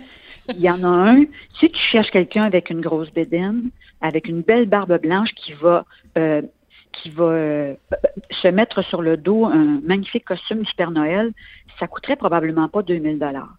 Il 0.54 0.60
y 0.60 0.70
en 0.70 0.82
a 0.82 0.88
un, 0.88 1.24
si 1.60 1.70
tu 1.70 1.78
cherches 1.78 2.10
quelqu'un 2.10 2.44
avec 2.44 2.70
une 2.70 2.80
grosse 2.80 3.12
bédaine, 3.12 3.68
avec 4.00 4.28
une 4.28 4.40
belle 4.40 4.66
barbe 4.66 4.98
blanche 4.98 5.34
qui 5.34 5.52
va 5.52 5.84
euh, 6.16 6.40
qui 6.92 7.10
va 7.10 7.24
euh, 7.24 7.74
se 8.30 8.48
mettre 8.48 8.82
sur 8.82 9.02
le 9.02 9.18
dos 9.18 9.44
un 9.44 9.80
magnifique 9.84 10.24
costume 10.24 10.62
du 10.62 10.72
Père 10.74 10.90
Noël, 10.90 11.32
ça 11.78 11.86
coûterait 11.86 12.16
probablement 12.16 12.68
pas 12.68 12.82
2000 12.82 13.18
dollars. 13.18 13.54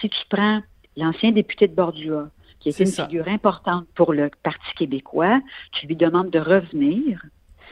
Si 0.00 0.10
tu 0.10 0.18
prends 0.28 0.60
l'ancien 0.96 1.30
député 1.30 1.68
de 1.68 1.74
Bordua, 1.74 2.28
qui 2.62 2.68
est, 2.68 2.78
une 2.78 2.86
figure 2.86 3.28
importante 3.28 3.86
pour 3.94 4.12
le 4.12 4.30
Parti 4.42 4.74
québécois, 4.76 5.40
tu 5.72 5.86
lui 5.86 5.96
demandes 5.96 6.30
de 6.30 6.38
revenir 6.38 7.24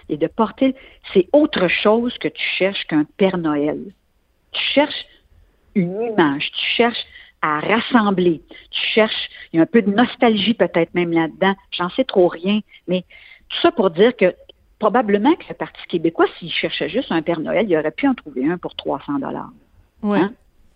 et 0.08 0.16
de 0.16 0.26
porter. 0.26 0.74
C'est 1.12 1.28
autre 1.32 1.68
chose 1.68 2.16
que 2.18 2.28
tu 2.28 2.42
cherches 2.58 2.84
qu'un 2.86 3.04
Père 3.16 3.38
Noël. 3.38 3.80
Tu 4.50 4.62
cherches 4.74 5.06
une 5.76 6.02
image, 6.02 6.50
tu 6.50 6.66
cherches 6.76 7.06
à 7.40 7.60
rassembler, 7.60 8.42
tu 8.70 8.80
cherches, 8.94 9.30
il 9.52 9.56
y 9.56 9.60
a 9.60 9.62
un 9.62 9.66
peu 9.66 9.80
de 9.80 9.90
nostalgie 9.90 10.54
peut-être 10.54 10.92
même 10.92 11.12
là-dedans, 11.12 11.54
j'en 11.70 11.88
sais 11.88 12.04
trop 12.04 12.28
rien, 12.28 12.60
mais 12.86 13.02
tout 13.48 13.56
ça 13.62 13.72
pour 13.72 13.90
dire 13.90 14.14
que 14.14 14.34
probablement 14.78 15.34
que 15.36 15.44
le 15.48 15.54
Parti 15.54 15.80
québécois, 15.88 16.26
s'il 16.38 16.50
cherchait 16.50 16.88
juste 16.88 17.12
un 17.12 17.22
Père 17.22 17.40
Noël, 17.40 17.66
il 17.68 17.76
aurait 17.76 17.92
pu 17.92 18.08
en 18.08 18.14
trouver 18.14 18.50
un 18.50 18.58
pour 18.58 18.74
300 18.74 19.20
dollars. 19.20 19.52
Ouais. 20.02 20.18
Hein? 20.18 20.32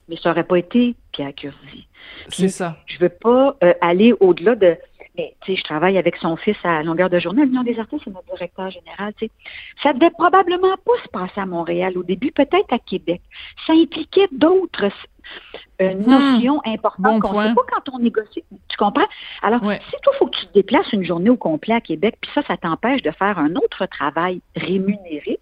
Mais 0.08 0.16
ça 0.16 0.30
n'aurait 0.30 0.44
pas 0.44 0.58
été 0.58 0.94
Pierre 1.12 1.34
Curzi. 1.34 1.86
C'est 2.28 2.48
ça. 2.48 2.76
Je 2.86 2.98
veux 2.98 3.08
pas 3.08 3.56
euh, 3.62 3.72
aller 3.80 4.14
au-delà 4.20 4.54
de. 4.54 4.76
Mais 5.16 5.34
tu 5.42 5.52
sais, 5.52 5.58
je 5.58 5.64
travaille 5.64 5.96
avec 5.96 6.16
son 6.16 6.36
fils 6.36 6.56
à 6.64 6.82
longueur 6.82 7.08
de 7.08 7.18
journée. 7.20 7.44
Le 7.44 7.64
des 7.64 7.78
artistes, 7.78 8.02
c'est 8.04 8.10
notre 8.10 8.34
directeur 8.34 8.70
général. 8.70 9.14
Tu 9.16 9.26
sais. 9.26 9.30
Ça 9.82 9.92
devait 9.92 10.10
probablement 10.10 10.76
pas 10.84 11.02
se 11.04 11.08
passer 11.08 11.40
à 11.40 11.46
Montréal 11.46 11.96
au 11.96 12.02
début, 12.02 12.32
peut-être 12.32 12.72
à 12.72 12.78
Québec. 12.78 13.22
Ça 13.66 13.74
impliquait 13.74 14.28
d'autres 14.32 14.90
une 15.80 16.02
hmm. 16.02 16.10
notion 16.10 16.60
importante 16.64 17.20
qu'on 17.20 17.40
ne 17.40 17.48
sait 17.48 17.54
pas 17.54 17.62
quand 17.72 17.94
on 17.94 17.98
négocie. 17.98 18.44
Tu 18.68 18.76
comprends? 18.76 19.06
Alors, 19.42 19.60
si 19.60 19.96
toi, 20.02 20.12
il 20.14 20.18
faut 20.18 20.26
que 20.26 20.36
tu 20.36 20.46
te 20.46 20.52
déplaces 20.52 20.92
une 20.92 21.04
journée 21.04 21.30
au 21.30 21.36
complet 21.36 21.74
à 21.74 21.80
Québec, 21.80 22.16
puis 22.20 22.30
ça, 22.34 22.42
ça 22.46 22.56
t'empêche 22.56 23.02
de 23.02 23.10
faire 23.10 23.38
un 23.38 23.54
autre 23.56 23.86
travail 23.86 24.40
rémunéré, 24.54 25.40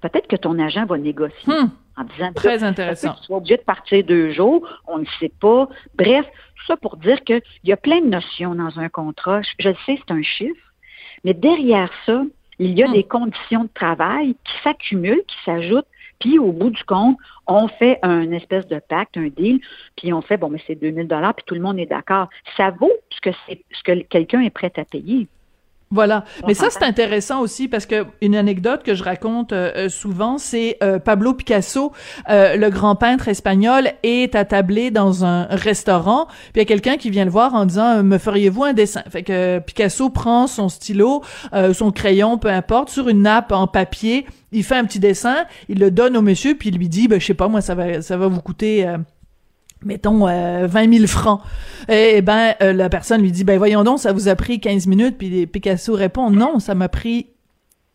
peut-être 0.00 0.28
que 0.28 0.36
ton 0.36 0.58
agent 0.58 0.86
va 0.86 0.98
négocier. 0.98 1.52
Hmm. 1.52 1.70
En 2.00 2.04
disant, 2.04 2.32
Très 2.34 2.64
intéressant. 2.64 3.14
Tu 3.26 3.32
obligé 3.32 3.56
de 3.58 3.62
partir 3.62 4.02
deux 4.04 4.32
jours, 4.32 4.66
on 4.86 4.98
ne 4.98 5.06
sait 5.18 5.32
pas. 5.40 5.68
Bref, 5.96 6.26
ça 6.66 6.76
pour 6.76 6.96
dire 6.96 7.22
qu'il 7.24 7.42
y 7.64 7.72
a 7.72 7.76
plein 7.76 8.00
de 8.00 8.06
notions 8.06 8.54
dans 8.54 8.78
un 8.78 8.88
contrat. 8.88 9.42
Je, 9.42 9.68
le 9.68 9.74
sais, 9.86 9.98
c'est 9.98 10.12
un 10.12 10.22
chiffre, 10.22 10.72
mais 11.24 11.34
derrière 11.34 11.90
ça, 12.06 12.22
il 12.58 12.78
y 12.78 12.82
a 12.82 12.88
hmm. 12.88 12.92
des 12.92 13.04
conditions 13.04 13.64
de 13.64 13.70
travail 13.74 14.34
qui 14.44 14.52
s'accumulent, 14.62 15.22
qui 15.26 15.36
s'ajoutent, 15.44 15.86
puis 16.20 16.38
au 16.38 16.52
bout 16.52 16.70
du 16.70 16.84
compte, 16.84 17.16
on 17.46 17.68
fait 17.68 17.98
un 18.02 18.30
espèce 18.32 18.66
de 18.68 18.78
pacte, 18.78 19.16
un 19.16 19.28
deal, 19.28 19.60
puis 19.96 20.12
on 20.12 20.20
fait 20.20 20.36
bon, 20.36 20.50
mais 20.50 20.62
c'est 20.66 20.74
2000 20.74 21.08
dollars, 21.08 21.34
puis 21.34 21.44
tout 21.46 21.54
le 21.54 21.62
monde 21.62 21.78
est 21.78 21.86
d'accord. 21.86 22.28
Ça 22.56 22.70
vaut 22.70 22.92
ce 23.10 23.20
que 23.20 23.30
c'est 23.46 23.62
ce 23.72 23.82
que 23.82 24.02
quelqu'un 24.02 24.42
est 24.42 24.50
prêt 24.50 24.72
à 24.76 24.84
payer. 24.84 25.28
Voilà. 25.92 26.24
Mais 26.46 26.54
ça, 26.54 26.70
c'est 26.70 26.84
intéressant 26.84 27.40
aussi 27.40 27.66
parce 27.66 27.84
que 27.84 28.06
une 28.20 28.36
anecdote 28.36 28.84
que 28.84 28.94
je 28.94 29.02
raconte 29.02 29.52
euh, 29.52 29.72
euh, 29.74 29.88
souvent, 29.88 30.38
c'est 30.38 30.76
euh, 30.84 31.00
Pablo 31.00 31.34
Picasso, 31.34 31.90
le 32.28 32.68
grand 32.68 32.94
peintre 32.94 33.26
espagnol, 33.26 33.90
est 34.04 34.36
attablé 34.36 34.92
dans 34.92 35.24
un 35.24 35.46
restaurant. 35.46 36.26
Puis 36.26 36.52
il 36.54 36.58
y 36.58 36.62
a 36.62 36.64
quelqu'un 36.64 36.96
qui 36.96 37.10
vient 37.10 37.24
le 37.24 37.30
voir 37.32 37.54
en 37.54 37.66
disant 37.66 38.04
Me 38.04 38.18
feriez-vous 38.18 38.62
un 38.62 38.72
dessin 38.72 39.02
Fait 39.10 39.24
que 39.24 39.58
Picasso 39.58 40.10
prend 40.10 40.46
son 40.46 40.68
stylo, 40.68 41.24
son 41.72 41.90
crayon, 41.90 42.38
peu 42.38 42.48
importe, 42.48 42.90
sur 42.90 43.08
une 43.08 43.22
nappe 43.22 43.50
en 43.50 43.66
papier. 43.66 44.26
Il 44.52 44.62
fait 44.62 44.76
un 44.76 44.84
petit 44.84 45.00
dessin, 45.00 45.38
il 45.68 45.80
le 45.80 45.90
donne 45.90 46.16
au 46.16 46.22
monsieur, 46.22 46.54
puis 46.54 46.68
il 46.68 46.78
lui 46.78 46.88
dit 46.88 47.08
ben, 47.08 47.20
Je 47.20 47.26
sais 47.26 47.34
pas, 47.34 47.48
moi, 47.48 47.62
ça 47.62 47.74
va, 47.74 48.00
ça 48.00 48.16
va 48.16 48.28
vous 48.28 48.40
coûter 48.40 48.86
mettons 49.84 50.28
euh, 50.28 50.66
20 50.66 50.92
000 50.92 51.06
francs. 51.06 51.40
Et, 51.88 52.14
eh 52.16 52.22
ben 52.22 52.54
euh, 52.62 52.72
la 52.72 52.88
personne 52.88 53.22
lui 53.22 53.32
dit 53.32 53.44
ben 53.44 53.58
voyons 53.58 53.84
donc 53.84 53.98
ça 53.98 54.12
vous 54.12 54.28
a 54.28 54.36
pris 54.36 54.60
15 54.60 54.86
minutes 54.86 55.16
puis 55.18 55.46
Picasso 55.46 55.94
répond 55.94 56.30
non 56.30 56.58
ça 56.58 56.74
m'a 56.74 56.88
pris 56.88 57.28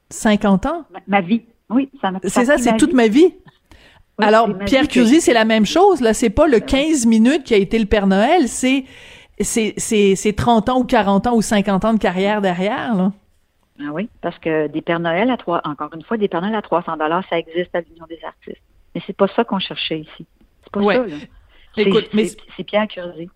50 0.09 0.65
ans. 0.65 0.85
Ma, 1.07 1.21
vie. 1.21 1.43
Oui, 1.69 1.89
ça 2.01 2.11
m'a 2.11 2.19
C'est 2.23 2.45
ça, 2.45 2.57
c'est 2.57 2.77
toute 2.77 2.93
ma 2.93 3.07
vie. 3.07 3.33
Alors 4.17 4.49
Pierre 4.65 4.87
Curie, 4.87 5.21
c'est 5.21 5.33
la 5.33 5.45
même 5.45 5.65
chose 5.65 6.01
là, 6.01 6.13
c'est 6.13 6.29
pas 6.29 6.47
le 6.47 6.59
15 6.59 7.05
minutes 7.05 7.43
qui 7.43 7.53
a 7.53 7.57
été 7.57 7.77
le 7.77 7.85
Père 7.85 8.07
Noël, 8.07 8.47
c'est 8.47 8.85
c'est 9.39 9.73
c'est 9.77 10.33
30 10.35 10.69
ans 10.69 10.79
ou 10.79 10.85
40 10.85 11.27
ans 11.27 11.35
ou 11.35 11.41
50 11.41 11.85
ans 11.85 11.93
de 11.93 11.99
carrière 11.99 12.41
derrière 12.41 12.95
là. 12.95 13.11
Ah 13.79 13.91
oui, 13.91 14.07
parce 14.21 14.37
que 14.39 14.67
des 14.67 14.81
Pères 14.81 15.01
Noël 15.01 15.29
à 15.29 15.37
trois 15.37 15.61
encore 15.65 15.89
une 15.93 16.03
fois 16.03 16.17
des 16.17 16.29
Pères 16.29 16.41
Noël 16.41 16.55
à 16.55 16.61
300 16.61 16.95
dollars, 16.97 17.23
ça 17.29 17.37
existe 17.37 17.75
à 17.75 17.81
l'Union 17.81 18.05
des 18.07 18.19
artistes. 18.23 18.61
Mais 18.93 19.01
c'est 19.05 19.15
pas 19.15 19.27
ça 19.35 19.43
qu'on 19.43 19.59
cherchait 19.59 19.99
ici. 19.99 20.25
C'est 20.63 20.71
pas 20.71 20.81
ça 20.81 21.05
là. 21.05 21.15
C'est 21.75 22.63
Pierre 22.63 22.88
Curie. 22.88 23.29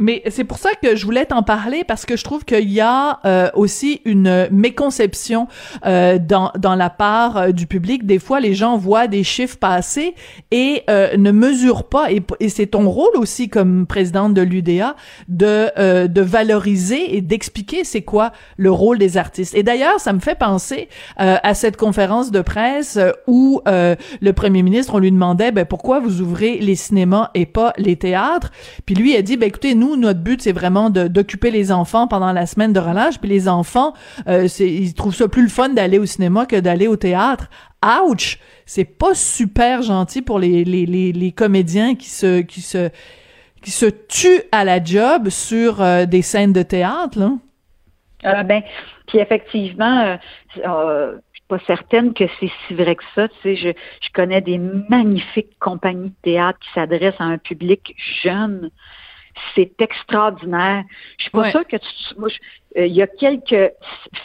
Mais 0.00 0.22
c'est 0.28 0.44
pour 0.44 0.58
ça 0.58 0.70
que 0.82 0.96
je 0.96 1.04
voulais 1.04 1.26
t'en 1.26 1.42
parler 1.42 1.84
parce 1.84 2.04
que 2.04 2.16
je 2.16 2.24
trouve 2.24 2.44
qu'il 2.44 2.70
y 2.70 2.80
a 2.80 3.20
euh, 3.24 3.48
aussi 3.54 4.00
une 4.04 4.48
méconception 4.50 5.46
euh, 5.86 6.18
dans 6.18 6.50
dans 6.58 6.74
la 6.74 6.90
part 6.90 7.36
euh, 7.36 7.52
du 7.52 7.66
public. 7.66 8.04
Des 8.04 8.18
fois, 8.18 8.40
les 8.40 8.54
gens 8.54 8.76
voient 8.76 9.06
des 9.06 9.22
chiffres 9.22 9.56
passer 9.56 10.14
et 10.50 10.82
ne 10.88 11.30
mesurent 11.30 11.88
pas. 11.88 12.10
Et, 12.10 12.22
et 12.40 12.48
c'est 12.48 12.66
ton 12.66 12.88
rôle 12.88 13.16
aussi 13.16 13.48
comme 13.48 13.86
présidente 13.86 14.34
de 14.34 14.42
l'UDA 14.42 14.96
de 15.28 16.06
de 16.06 16.20
valoriser 16.20 17.16
et 17.16 17.20
d'expliquer 17.20 17.84
c'est 17.84 18.02
quoi 18.02 18.32
le 18.56 18.70
rôle 18.70 18.98
des 18.98 19.16
artistes. 19.16 19.54
Et 19.54 19.62
d'ailleurs, 19.62 20.00
ça 20.00 20.12
me 20.12 20.20
fait 20.20 20.38
penser 20.38 20.88
à 21.16 21.54
cette 21.54 21.76
conférence 21.76 22.30
de 22.30 22.40
presse 22.40 22.98
où 23.26 23.62
le 23.66 24.32
premier 24.32 24.62
ministre 24.62 24.94
on 24.94 24.98
lui 24.98 25.12
demandait 25.12 25.52
ben 25.52 25.64
pourquoi 25.64 26.00
vous 26.00 26.20
ouvrez 26.20 26.58
les 26.58 26.74
cinémas 26.74 27.30
et 27.34 27.46
pas 27.46 27.72
les 27.76 27.96
théâtres? 27.96 28.50
Puis 28.86 28.94
lui 28.94 29.16
a 29.16 29.22
dit 29.22 29.36
ben 29.36 29.48
écoutez 29.48 29.74
nous, 29.74 29.83
notre 29.96 30.20
but, 30.20 30.42
c'est 30.42 30.52
vraiment 30.52 30.90
d'occuper 30.90 31.50
les 31.50 31.72
enfants 31.72 32.06
pendant 32.06 32.32
la 32.32 32.46
semaine 32.46 32.72
de 32.72 32.80
relâche. 32.80 33.18
Puis 33.18 33.28
les 33.28 33.48
enfants, 33.48 33.94
euh, 34.28 34.48
ils 34.60 34.94
trouvent 34.94 35.14
ça 35.14 35.28
plus 35.28 35.42
le 35.42 35.48
fun 35.48 35.68
d'aller 35.70 35.98
au 35.98 36.06
cinéma 36.06 36.46
que 36.46 36.58
d'aller 36.58 36.88
au 36.88 36.96
théâtre. 36.96 37.48
Ouch! 37.84 38.38
C'est 38.66 38.84
pas 38.84 39.14
super 39.14 39.82
gentil 39.82 40.22
pour 40.22 40.38
les, 40.38 41.34
comédiens 41.36 41.94
qui 41.94 42.08
se, 42.08 42.40
qui 42.40 42.62
tuent 44.08 44.42
à 44.52 44.64
la 44.64 44.82
job 44.82 45.28
sur 45.28 45.82
euh, 45.82 46.06
des 46.06 46.22
scènes 46.22 46.52
de 46.52 46.62
théâtre. 46.62 47.18
Euh, 48.24 48.42
ben, 48.42 48.62
puis 49.06 49.18
effectivement, 49.18 50.16
euh, 50.64 51.18
suis 51.34 51.42
pas 51.48 51.58
certaine 51.66 52.14
que 52.14 52.24
c'est 52.40 52.50
si 52.66 52.74
vrai 52.74 52.96
que 52.96 53.04
ça. 53.14 53.28
Tu 53.28 53.56
sais, 53.56 53.56
je 53.56 54.12
connais 54.12 54.40
des 54.40 54.58
magnifiques 54.58 55.58
compagnies 55.58 56.10
de 56.10 56.22
théâtre 56.22 56.58
qui 56.60 56.68
s'adressent 56.74 57.20
à 57.20 57.24
un 57.24 57.38
public 57.38 57.94
jeune 58.22 58.70
c'est 59.54 59.80
extraordinaire. 59.80 60.84
Je 61.18 61.24
suis 61.24 61.30
pas 61.30 61.50
sûre 61.50 61.66
que 61.66 61.76
tu, 61.76 62.14
euh, 62.76 62.86
il 62.86 62.92
y 62.92 63.02
a 63.02 63.06
quelques 63.06 63.72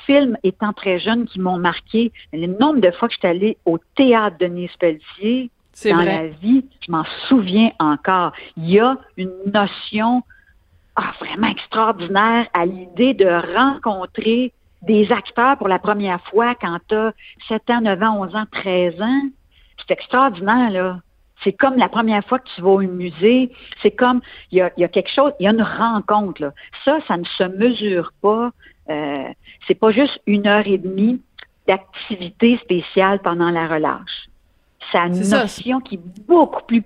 films 0.05 0.37
étant 0.43 0.73
très 0.73 0.99
jeune 0.99 1.25
qui 1.25 1.39
m'ont 1.39 1.57
marqué. 1.57 2.11
Le 2.33 2.47
nombre 2.47 2.79
de 2.79 2.91
fois 2.91 3.07
que 3.07 3.13
je 3.13 3.19
suis 3.19 3.27
allée 3.27 3.57
au 3.65 3.77
théâtre 3.95 4.37
de 4.39 4.45
Nice 4.45 4.75
Pelletier 4.79 5.51
dans 5.85 6.01
la 6.01 6.27
vie, 6.27 6.65
je 6.85 6.91
m'en 6.91 7.05
souviens 7.27 7.71
encore. 7.79 8.33
Il 8.57 8.69
y 8.69 8.79
a 8.79 8.97
une 9.17 9.31
notion 9.53 10.23
ah, 10.95 11.13
vraiment 11.19 11.47
extraordinaire 11.47 12.47
à 12.53 12.65
l'idée 12.65 13.13
de 13.13 13.27
rencontrer 13.55 14.51
des 14.81 15.11
acteurs 15.11 15.57
pour 15.57 15.67
la 15.67 15.79
première 15.79 16.21
fois 16.27 16.55
quand 16.55 16.77
tu 16.87 16.95
as 16.95 17.13
7 17.47 17.69
ans, 17.69 17.81
9 17.81 18.03
ans, 18.03 18.21
11 18.23 18.35
ans, 18.35 18.45
13 18.51 19.01
ans. 19.01 19.21
C'est 19.77 19.93
extraordinaire, 19.93 20.71
là. 20.71 20.99
C'est 21.43 21.53
comme 21.53 21.77
la 21.77 21.89
première 21.89 22.23
fois 22.25 22.39
que 22.39 22.49
tu 22.55 22.61
vas 22.61 22.69
au 22.69 22.81
musée. 22.81 23.51
C'est 23.81 23.91
comme, 23.91 24.21
il 24.51 24.57
y 24.57 24.61
a, 24.61 24.71
y 24.77 24.83
a, 24.83 24.87
quelque 24.87 25.11
chose, 25.11 25.31
il 25.39 25.43
y 25.43 25.47
a 25.47 25.51
une 25.51 25.61
rencontre. 25.61 26.41
Là. 26.41 26.53
Ça, 26.83 26.99
ça 27.07 27.17
ne 27.17 27.25
se 27.25 27.43
mesure 27.43 28.11
pas. 28.21 28.51
Euh, 28.89 29.27
c'est 29.67 29.75
pas 29.75 29.91
juste 29.91 30.19
une 30.25 30.47
heure 30.47 30.67
et 30.67 30.77
demie 30.77 31.21
d'activité 31.67 32.57
spéciale 32.57 33.19
pendant 33.19 33.51
la 33.51 33.67
relâche. 33.67 34.29
C'est 34.91 34.97
une 34.97 35.29
notion 35.29 35.79
qui 35.81 35.95
est 35.95 36.27
beaucoup 36.27 36.63
plus 36.65 36.83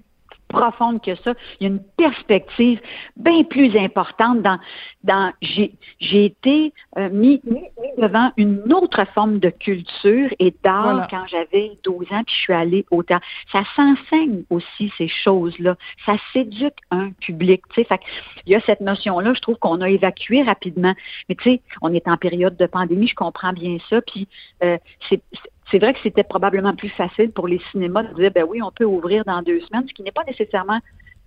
profonde 0.53 1.01
que 1.01 1.15
ça. 1.15 1.33
Il 1.59 1.63
y 1.63 1.65
a 1.65 1.73
une 1.73 1.83
perspective 1.97 2.79
bien 3.17 3.43
plus 3.43 3.75
importante 3.77 4.41
dans, 4.41 4.59
dans 5.03 5.33
j'ai, 5.41 5.73
j'ai 5.99 6.25
été 6.25 6.73
euh, 6.97 7.09
mis, 7.09 7.41
mis, 7.43 7.63
devant 7.97 8.31
une 8.37 8.71
autre 8.71 9.05
forme 9.13 9.39
de 9.39 9.49
culture 9.49 10.29
et 10.39 10.53
d'art 10.63 11.07
quand 11.09 11.25
j'avais 11.27 11.71
12 11.83 12.05
ans, 12.11 12.23
puis 12.25 12.35
je 12.35 12.41
suis 12.41 12.53
allée 12.53 12.85
au 12.91 13.03
théâtre. 13.03 13.25
Ça 13.51 13.63
s'enseigne 13.75 14.43
aussi 14.49 14.91
ces 14.97 15.07
choses-là. 15.07 15.75
Ça 16.05 16.13
s'éduque 16.31 16.77
un 16.91 17.11
public. 17.11 17.63
Tu 17.69 17.81
sais, 17.81 17.83
fait 17.87 17.99
il 18.45 18.53
y 18.53 18.55
a 18.55 18.61
cette 18.61 18.81
notion-là, 18.81 19.33
je 19.33 19.41
trouve 19.41 19.57
qu'on 19.57 19.81
a 19.81 19.89
évacué 19.89 20.43
rapidement. 20.43 20.93
Mais 21.29 21.35
tu 21.35 21.43
sais, 21.43 21.61
on 21.81 21.93
est 21.93 22.07
en 22.07 22.17
période 22.17 22.55
de 22.57 22.65
pandémie, 22.65 23.07
je 23.07 23.15
comprends 23.15 23.53
bien 23.53 23.77
ça. 23.89 24.01
Puis 24.01 24.27
euh, 24.63 24.77
c'est 25.09 25.21
c'est 25.31 25.52
vrai 25.79 25.93
que 25.93 25.99
c'était 26.03 26.23
probablement 26.23 26.75
plus 26.75 26.89
facile 26.89 27.31
pour 27.31 27.47
les 27.47 27.59
cinémas 27.71 28.03
de 28.03 28.13
dire, 28.13 28.31
ben 28.31 28.45
oui, 28.47 28.61
on 28.61 28.71
peut 28.71 28.85
ouvrir 28.85 29.23
dans 29.25 29.41
deux 29.41 29.59
semaines, 29.61 29.87
ce 29.87 29.93
qui 29.93 30.03
n'est 30.03 30.11
pas 30.11 30.23
nécessairement 30.25 30.79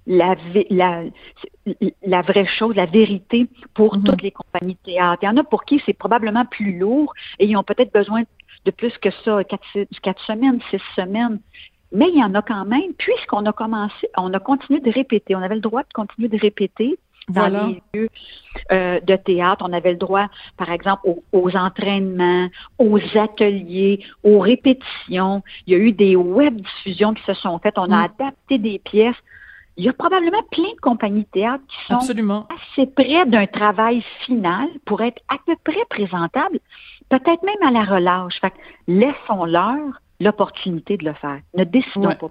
la, 0.07 0.37
la, 0.71 1.03
la 2.05 2.23
vraie 2.23 2.47
chose, 2.47 2.75
la 2.77 2.87
vérité 2.87 3.49
pour 3.75 3.97
mhm. 3.97 4.05
toutes 4.05 4.23
les 4.23 4.31
compagnies 4.31 4.75
de 4.85 4.93
théâtre. 4.93 5.23
Il 5.23 5.27
y 5.27 5.29
en 5.29 5.37
a 5.37 5.45
pour 5.45 5.65
qui 5.65 5.83
c'est 5.85 5.95
probablement 5.95 6.45
plus 6.45 6.79
lourd 6.79 7.13
et 7.39 7.47
ils 7.47 7.57
ont 7.57 7.65
peut-être 7.65 7.93
besoin 7.93 8.23
de 8.65 8.71
plus 8.71 8.97
que 8.99 9.11
ça, 9.25 9.43
quatre, 9.45 9.65
quatre 10.03 10.23
semaines, 10.25 10.61
six 10.71 10.83
semaines. 10.95 11.41
Mais 11.93 12.09
il 12.09 12.19
y 12.19 12.25
en 12.25 12.35
a 12.35 12.43
quand 12.43 12.65
même, 12.65 12.95
puisqu'on 12.99 13.47
a 13.47 13.53
commencé, 13.53 14.09
on 14.17 14.33
a 14.35 14.41
continué 14.41 14.81
de 14.81 14.91
répéter, 14.91 15.37
on 15.37 15.43
avait 15.43 15.55
le 15.55 15.61
droit 15.61 15.83
de 15.83 15.93
continuer 15.95 16.29
de 16.29 16.37
répéter, 16.37 16.99
dans 17.29 17.49
les 17.49 17.83
lieux 17.95 18.09
euh, 18.73 19.01
de 19.01 19.17
théâtre. 19.17 19.65
On 19.69 19.73
avait 19.73 19.93
le 19.93 19.99
droit, 19.99 20.29
par 20.57 20.71
exemple, 20.71 21.09
aux, 21.33 21.57
entraînements, 21.57 22.49
aux 22.79 22.99
ateliers, 23.17 24.05
aux 24.23 24.39
répétitions. 24.39 25.43
Il 25.67 25.73
y 25.73 25.77
a 25.77 25.79
eu 25.79 25.93
des 25.93 26.17
web 26.17 26.57
diffusions 26.61 27.15
qui 27.15 27.23
se 27.25 27.35
sont 27.35 27.59
faites. 27.59 27.79
On 27.79 27.91
a 27.91 28.09
mm. 28.09 28.11
adapté 28.19 28.59
des 28.59 28.79
pièces. 28.79 29.17
Il 29.77 29.85
y 29.85 29.89
a 29.89 29.93
probablement 29.93 30.43
plein 30.51 30.73
de 30.75 30.81
compagnies 30.81 31.25
de 31.25 31.41
théâtre 31.41 31.63
qui 31.69 31.77
sont 31.87 32.47
assez 32.49 32.87
près 32.87 33.27
d'un 33.27 33.47
travail 33.47 34.03
final 34.25 34.69
pour 34.87 35.03
être 35.03 35.21
à 35.29 35.37
peu 35.45 35.55
près 35.65 35.85
présentables, 35.91 36.61
peut-être 37.11 37.43
même 37.43 37.63
à 37.63 37.71
la 37.71 37.85
relâche. 37.85 38.41
Fait 38.41 38.55
laissons-leur 38.89 40.01
l'opportunité 40.19 40.97
de 40.97 41.05
le 41.05 41.13
faire. 41.13 41.41
Ne 41.55 41.65
décidons 41.65 42.15
pas. 42.15 42.31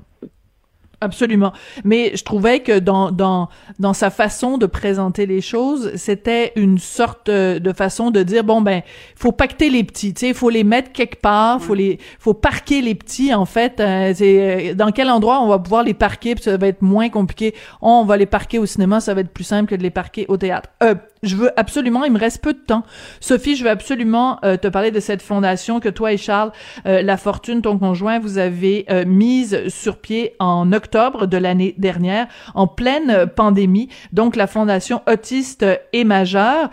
Absolument. 1.05 1.53
Mais 1.83 2.12
je 2.15 2.24
trouvais 2.24 2.59
que 2.62 2.79
dans, 2.79 3.12
dans, 3.12 3.50
dans 3.79 3.93
sa 3.93 4.09
façon 4.09 4.57
de 4.57 4.65
présenter 4.65 5.25
les 5.25 5.41
choses, 5.41 5.91
c'était 5.95 6.51
une 6.55 6.79
sorte 6.79 7.29
de 7.29 7.74
façon 7.74 8.12
de 8.12 8.24
dire, 8.24 8.43
bon, 8.43 8.62
ben, 8.62 8.81
faut 9.15 9.31
pacter 9.31 9.69
les 9.69 9.83
petits, 9.83 10.13
tu 10.13 10.27
sais, 10.27 10.33
faut 10.33 10.50
les 10.50 10.63
mettre 10.63 10.91
quelque 10.91 11.21
part, 11.21 11.62
faut 11.62 11.75
les, 11.75 12.00
faut 12.19 12.33
parquer 12.33 12.81
les 12.81 12.95
petits, 12.95 13.33
en 13.33 13.45
fait. 13.45 13.79
Euh, 13.79 14.13
c'est, 14.15 14.71
euh, 14.71 14.74
dans 14.74 14.91
quel 14.91 15.09
endroit 15.09 15.41
on 15.41 15.47
va 15.47 15.59
pouvoir 15.59 15.83
les 15.83 15.93
parquer, 15.93 16.35
puis 16.35 16.43
ça 16.43 16.57
va 16.57 16.67
être 16.67 16.81
moins 16.81 17.09
compliqué. 17.09 17.53
on 17.81 18.03
va 18.03 18.17
les 18.17 18.25
parquer 18.25 18.59
au 18.59 18.65
cinéma, 18.65 19.00
ça 19.00 19.13
va 19.13 19.21
être 19.21 19.31
plus 19.31 19.43
simple 19.43 19.69
que 19.69 19.75
de 19.75 19.83
les 19.83 19.91
parquer 19.91 20.25
au 20.27 20.38
théâtre. 20.38 20.69
Euh, 20.83 20.95
je 21.24 21.36
veux 21.36 21.51
absolument, 21.60 22.03
il 22.03 22.12
me 22.12 22.19
reste 22.19 22.41
peu 22.41 22.53
de 22.53 22.60
temps. 22.60 22.84
Sophie, 23.19 23.55
je 23.55 23.63
veux 23.63 23.69
absolument 23.69 24.39
euh, 24.43 24.57
te 24.57 24.67
parler 24.67 24.91
de 24.91 25.00
cette 25.00 25.22
fondation 25.22 25.79
que 25.79 25.89
toi 25.89 26.13
et 26.13 26.17
Charles, 26.17 26.51
euh, 26.86 27.01
La 27.01 27.17
Fortune, 27.17 27.62
ton 27.62 27.77
conjoint, 27.77 28.19
vous 28.19 28.38
avez 28.38 28.86
euh, 28.89 29.05
mise 29.05 29.67
sur 29.69 29.98
pied 29.98 30.36
en 30.39 30.72
octobre 30.72 31.25
de 31.25 31.38
l'année 31.38 31.75
dernière, 31.77 32.27
en 32.53 32.67
pleine 32.67 33.27
pandémie. 33.27 33.89
Donc, 34.13 34.36
la 34.36 34.48
fondation 34.48 35.01
autiste 35.07 35.65
et 35.93 36.03
majeure. 36.03 36.69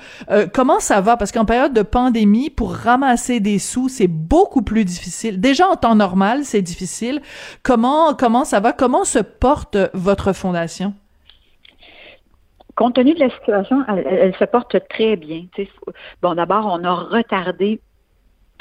comment 0.53 0.81
ça 0.81 1.01
va? 1.01 1.17
Parce 1.17 1.33
qu'en 1.33 1.45
période 1.45 1.73
de 1.73 1.83
pandémie, 1.83 2.51
pour 2.51 2.75
ramasser 2.75 3.41
des 3.41 3.59
sous, 3.59 3.89
c'est 3.89 4.09
beaucoup 4.09 4.63
plus 4.63 4.85
difficile. 4.85 5.41
Déjà, 5.41 5.69
en 5.69 5.77
temps 5.77 5.95
normal, 5.95 6.41
c'est 6.45 6.63
difficile. 6.63 7.21
Comment, 7.63 8.15
comment 8.15 8.45
ça 8.45 8.61
va? 8.61 8.73
Comment 8.73 9.05
se 9.05 9.19
porte 9.19 9.77
votre 9.95 10.33
fondation? 10.33 10.95
Compte 12.75 12.95
tenu 12.95 13.15
de 13.15 13.21
la 13.21 13.31
situation, 13.31 13.85
elle, 13.89 14.35
se 14.37 14.45
porte 14.45 14.77
très 14.89 15.17
bien. 15.17 15.45
Bon, 16.23 16.35
d'abord, 16.35 16.67
on 16.67 16.85
a 16.85 16.95
retardé 16.95 17.81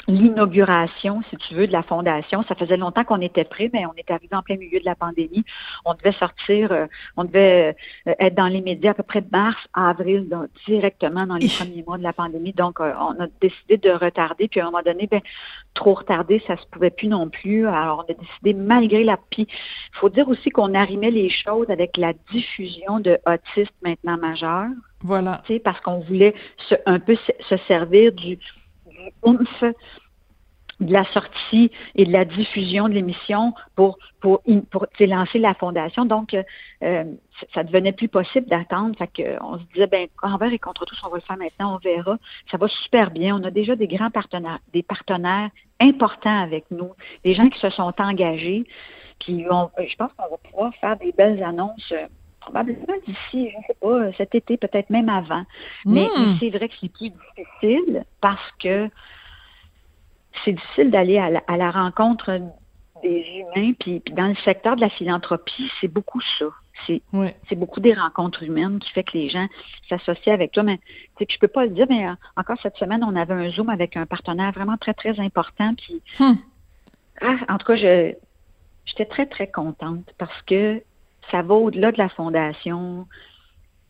l'inauguration, 0.08 1.22
si 1.30 1.36
tu 1.36 1.54
veux, 1.54 1.66
de 1.66 1.72
la 1.72 1.82
fondation. 1.82 2.42
Ça 2.48 2.54
faisait 2.54 2.76
longtemps 2.76 3.04
qu'on 3.04 3.20
était 3.20 3.44
prêt, 3.44 3.70
mais 3.72 3.86
on 3.86 3.94
est 3.96 4.10
arrivé 4.10 4.34
en 4.34 4.42
plein 4.42 4.56
milieu 4.56 4.80
de 4.80 4.84
la 4.84 4.94
pandémie. 4.94 5.44
On 5.84 5.94
devait 5.94 6.12
sortir, 6.12 6.72
euh, 6.72 6.86
on 7.16 7.24
devait 7.24 7.76
euh, 8.06 8.14
être 8.18 8.34
dans 8.34 8.48
les 8.48 8.60
médias 8.60 8.92
à 8.92 8.94
peu 8.94 9.02
près 9.02 9.20
de 9.20 9.28
mars 9.30 9.58
à 9.74 9.90
avril, 9.90 10.28
directement 10.66 11.26
dans 11.26 11.36
les 11.36 11.48
premiers 11.48 11.84
mois 11.86 11.98
de 11.98 12.02
la 12.02 12.12
pandémie. 12.12 12.52
Donc, 12.52 12.80
euh, 12.80 12.92
on 12.98 13.22
a 13.22 13.26
décidé 13.40 13.76
de 13.76 13.90
retarder. 13.90 14.48
Puis 14.48 14.60
à 14.60 14.64
un 14.64 14.70
moment 14.70 14.82
donné, 14.84 15.06
ben, 15.06 15.20
trop 15.74 15.94
retardé, 15.94 16.42
ça 16.46 16.56
se 16.56 16.66
pouvait 16.66 16.90
plus 16.90 17.08
non 17.08 17.28
plus. 17.28 17.66
Alors, 17.66 18.04
on 18.06 18.12
a 18.12 18.14
décidé, 18.14 18.54
malgré 18.54 19.04
la... 19.04 19.16
Puis, 19.30 19.46
il 19.48 19.98
faut 19.98 20.08
dire 20.08 20.28
aussi 20.28 20.50
qu'on 20.50 20.74
arrimait 20.74 21.10
les 21.10 21.30
choses 21.30 21.70
avec 21.70 21.96
la 21.96 22.12
diffusion 22.30 23.00
de 23.00 23.18
autistes 23.26 23.74
maintenant 23.82 24.16
majeurs. 24.16 24.68
Voilà. 25.02 25.42
Parce 25.64 25.80
qu'on 25.80 26.00
voulait 26.00 26.34
se, 26.68 26.74
un 26.86 27.00
peu 27.00 27.16
se 27.16 27.56
servir 27.68 28.12
du 28.12 28.38
de 30.82 30.92
la 30.92 31.04
sortie 31.12 31.70
et 31.94 32.04
de 32.04 32.12
la 32.12 32.24
diffusion 32.24 32.88
de 32.88 32.94
l'émission 32.94 33.54
pour 33.76 33.98
pour, 34.20 34.42
pour 34.70 34.86
lancer 35.00 35.38
la 35.38 35.54
fondation. 35.54 36.04
Donc, 36.04 36.34
euh, 36.82 37.04
ça 37.54 37.64
devenait 37.64 37.92
plus 37.92 38.08
possible 38.08 38.46
d'attendre. 38.46 38.96
Fait 38.96 39.08
que, 39.08 39.42
on 39.42 39.58
se 39.58 39.64
disait, 39.74 39.88
ben, 39.88 40.06
envers 40.22 40.52
et 40.52 40.58
contre 40.58 40.84
tous, 40.84 41.00
on 41.04 41.08
va 41.08 41.16
le 41.16 41.22
faire 41.22 41.36
maintenant, 41.36 41.74
on 41.74 41.78
verra. 41.78 42.18
Ça 42.50 42.56
va 42.56 42.68
super 42.68 43.10
bien. 43.10 43.36
On 43.36 43.42
a 43.44 43.50
déjà 43.50 43.74
des 43.74 43.88
grands 43.88 44.10
partenaires, 44.10 44.60
des 44.72 44.84
partenaires 44.84 45.50
importants 45.80 46.40
avec 46.40 46.70
nous, 46.70 46.92
des 47.24 47.34
gens 47.34 47.48
qui 47.48 47.58
se 47.58 47.70
sont 47.70 47.92
engagés. 47.98 48.64
Puis, 49.18 49.44
je 49.44 49.96
pense 49.96 50.12
qu'on 50.16 50.30
va 50.30 50.36
pouvoir 50.50 50.74
faire 50.76 50.96
des 50.98 51.12
belles 51.12 51.42
annonces 51.42 51.92
euh, 51.92 52.06
probablement 52.42 52.94
d'ici, 53.06 53.50
je 53.50 53.56
ne 53.56 53.62
sais 53.66 53.76
pas, 53.80 54.12
cet 54.16 54.34
été, 54.34 54.56
peut-être 54.56 54.90
même 54.90 55.08
avant. 55.08 55.44
Mais, 55.84 56.08
hmm. 56.16 56.36
c'est 56.40 56.50
vrai 56.50 56.68
que 56.68 56.74
c'est 56.80 56.92
plus 56.92 57.10
difficile 57.10 58.04
parce 58.20 58.50
que 58.58 58.90
c'est 60.44 60.52
difficile 60.52 60.90
d'aller 60.90 61.18
à, 61.18 61.56
la, 61.56 61.70
rencontre 61.70 62.40
des 63.02 63.24
humains. 63.36 63.72
Puis, 63.78 64.02
dans 64.12 64.28
le 64.28 64.34
secteur 64.36 64.76
de 64.76 64.80
la 64.80 64.88
philanthropie, 64.88 65.70
c'est 65.80 65.88
beaucoup 65.88 66.20
ça. 66.38 66.46
C'est 66.86 67.54
beaucoup 67.54 67.80
des 67.80 67.94
rencontres 67.94 68.42
humaines 68.42 68.80
qui 68.80 68.90
fait 68.90 69.04
que 69.04 69.16
les 69.16 69.28
gens 69.28 69.46
s'associent 69.88 70.32
avec 70.32 70.52
toi. 70.52 70.64
Mais 70.64 70.80
je 71.20 71.24
ne 71.24 71.38
peux 71.38 71.48
pas 71.48 71.64
le 71.64 71.70
dire, 71.70 71.86
mais 71.88 72.06
euh, 72.06 72.12
encore 72.36 72.56
cette 72.60 72.76
semaine, 72.76 73.04
on 73.04 73.14
avait 73.14 73.34
un 73.34 73.50
Zoom 73.50 73.68
avec 73.68 73.96
un 73.96 74.06
partenaire 74.06 74.50
vraiment 74.52 74.76
très, 74.78 74.94
très 74.94 75.20
important. 75.20 75.74
Puis, 75.74 76.02
hmm. 76.18 76.34
ah, 77.20 77.36
en 77.48 77.58
tout 77.58 77.66
cas, 77.66 77.76
j'étais 77.76 79.04
très, 79.04 79.26
très 79.26 79.48
contente 79.48 80.12
parce 80.18 80.42
que 80.42 80.82
ça 81.30 81.42
va 81.42 81.54
au-delà 81.54 81.92
de 81.92 81.98
la 81.98 82.08
fondation. 82.08 83.06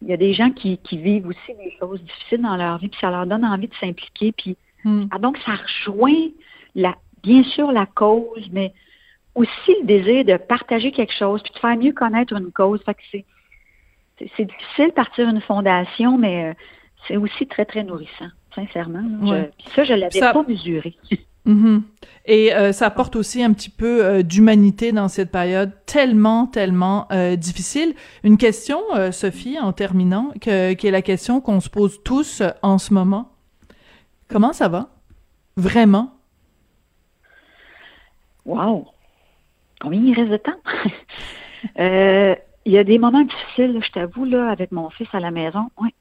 Il 0.02 0.08
y 0.08 0.12
a 0.12 0.16
des 0.16 0.32
gens 0.32 0.50
qui, 0.50 0.78
vivent 0.90 1.28
aussi 1.28 1.54
des 1.58 1.74
choses 1.78 2.02
difficiles 2.02 2.42
dans 2.42 2.56
leur 2.56 2.78
vie, 2.78 2.88
puis 2.88 3.00
ça 3.00 3.10
leur 3.10 3.26
donne 3.26 3.44
envie 3.44 3.68
de 3.68 3.74
s'impliquer. 3.74 4.32
Puis 4.32 4.56
hmm. 4.84 5.06
ah, 5.10 5.18
donc, 5.18 5.38
ça 5.38 5.52
rejoint 5.52 6.28
la, 6.74 6.96
bien 7.22 7.42
sûr 7.44 7.72
la 7.72 7.86
cause, 7.86 8.48
mais 8.52 8.72
aussi 9.34 9.74
le 9.80 9.86
désir 9.86 10.24
de 10.24 10.36
partager 10.36 10.92
quelque 10.92 11.14
chose, 11.14 11.42
puis 11.42 11.52
de 11.52 11.58
faire 11.58 11.76
mieux 11.76 11.92
connaître 11.92 12.34
une 12.34 12.52
cause. 12.52 12.82
Fait 12.84 12.94
que 12.94 13.00
c'est, 13.10 13.24
c'est, 14.36 14.44
difficile 14.44 14.88
de 14.88 14.92
partir 14.94 15.28
une 15.28 15.40
fondation, 15.40 16.18
mais 16.18 16.50
euh, 16.50 16.54
c'est 17.08 17.16
aussi 17.16 17.46
très, 17.46 17.64
très 17.64 17.82
nourrissant, 17.82 18.28
sincèrement. 18.54 19.02
ça, 19.74 19.84
je 19.84 19.92
ne 19.92 19.98
l'avais 19.98 20.20
pas 20.20 20.44
mesuré. 20.46 20.96
Mhm. 21.44 21.82
Et 22.24 22.54
euh, 22.54 22.70
ça 22.72 22.86
apporte 22.86 23.16
aussi 23.16 23.42
un 23.42 23.52
petit 23.52 23.70
peu 23.70 24.04
euh, 24.04 24.22
d'humanité 24.22 24.92
dans 24.92 25.08
cette 25.08 25.32
période 25.32 25.72
tellement, 25.86 26.46
tellement 26.46 27.08
euh, 27.10 27.34
difficile. 27.34 27.96
Une 28.22 28.36
question, 28.36 28.78
Sophie, 29.10 29.58
en 29.58 29.72
terminant, 29.72 30.30
que, 30.40 30.74
qui 30.74 30.86
est 30.86 30.92
la 30.92 31.02
question 31.02 31.40
qu'on 31.40 31.58
se 31.60 31.68
pose 31.68 32.00
tous 32.04 32.42
en 32.62 32.78
ce 32.78 32.94
moment. 32.94 33.32
Comment 34.28 34.52
ça 34.52 34.68
va? 34.68 34.90
Vraiment? 35.56 36.14
Wow! 38.46 38.86
Combien 39.80 40.00
il 40.00 40.14
reste 40.14 40.30
de 40.30 40.36
temps? 40.36 40.52
Il 42.64 42.72
y 42.72 42.78
a 42.78 42.84
des 42.84 42.98
moments 42.98 43.24
difficiles, 43.24 43.80
je 43.84 43.90
t'avoue, 43.90 44.24
là, 44.24 44.48
avec 44.48 44.70
mon 44.70 44.88
fils 44.90 45.08
à 45.12 45.18
la 45.18 45.32
maison. 45.32 45.68
Ouais. 45.80 45.92